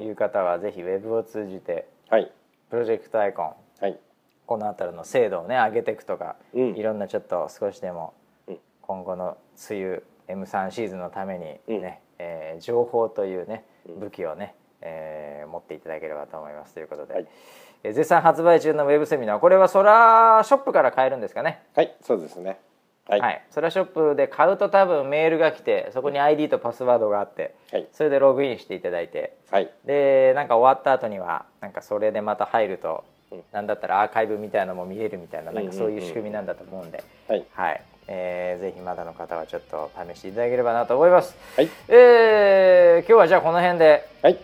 [0.01, 2.31] いう方はぜひウェブを通じてはい。
[2.71, 3.99] プロジェクトアイコンはい。
[4.47, 6.77] この辺りの精度をね上げていくとか、うん。
[6.77, 8.13] いろんなちょっと少しでも
[8.47, 8.59] うん。
[8.83, 9.37] 今後の
[9.71, 10.03] 梅雨
[10.45, 11.85] M3 シーズンのためにね、うん。
[12.19, 14.01] えー情報というねうん。
[14.01, 17.27] 武器をね、えー持っていただければと思いますということで、はい。
[17.85, 21.63] えー絶賛発売中のウェブセミナーこれはソラショップから買えるんですかね？
[21.75, 22.59] はいそうですね
[23.11, 23.43] ははい。
[23.49, 27.87] い、ソラショップで買うと多分メールが来てそこに ID とパスワードがあってはい。
[27.93, 29.37] それでログインしていただいて。
[29.51, 29.71] はい。
[29.85, 33.43] でなんか終わった後にはなんかそれでまた入ると、うん。
[33.53, 37.45] なんだったらアーカイブみたいなのも見えるみたいななんかそういう仕組みなんだと思うんで、はい。
[37.53, 41.37] はい、えーぜひまだの方はちょっと試していただければなと思います。
[41.57, 41.69] はい。
[41.89, 44.07] えー今日はじゃあこの辺で。
[44.23, 44.39] はい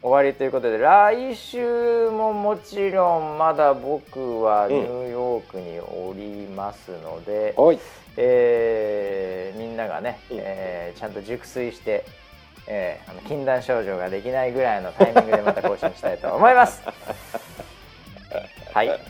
[0.00, 7.80] 終わりということで来週ももちろんまだ僕はニューヨークにおりますので、はい。
[8.16, 10.36] えーみんながね、うん。
[10.40, 12.04] えーちゃんと熟睡して、
[12.68, 16.80] えーあの禁断症状ができないぐらいのタイミングでまた更新したいと思います。
[18.72, 19.00] はい、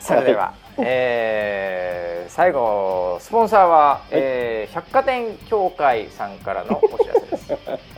[0.00, 7.91] それでは、えー最後スポンサーは、えー百貨店協会さんからのお知らせです。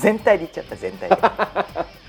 [0.00, 1.99] 全体で言っちゃった全体で。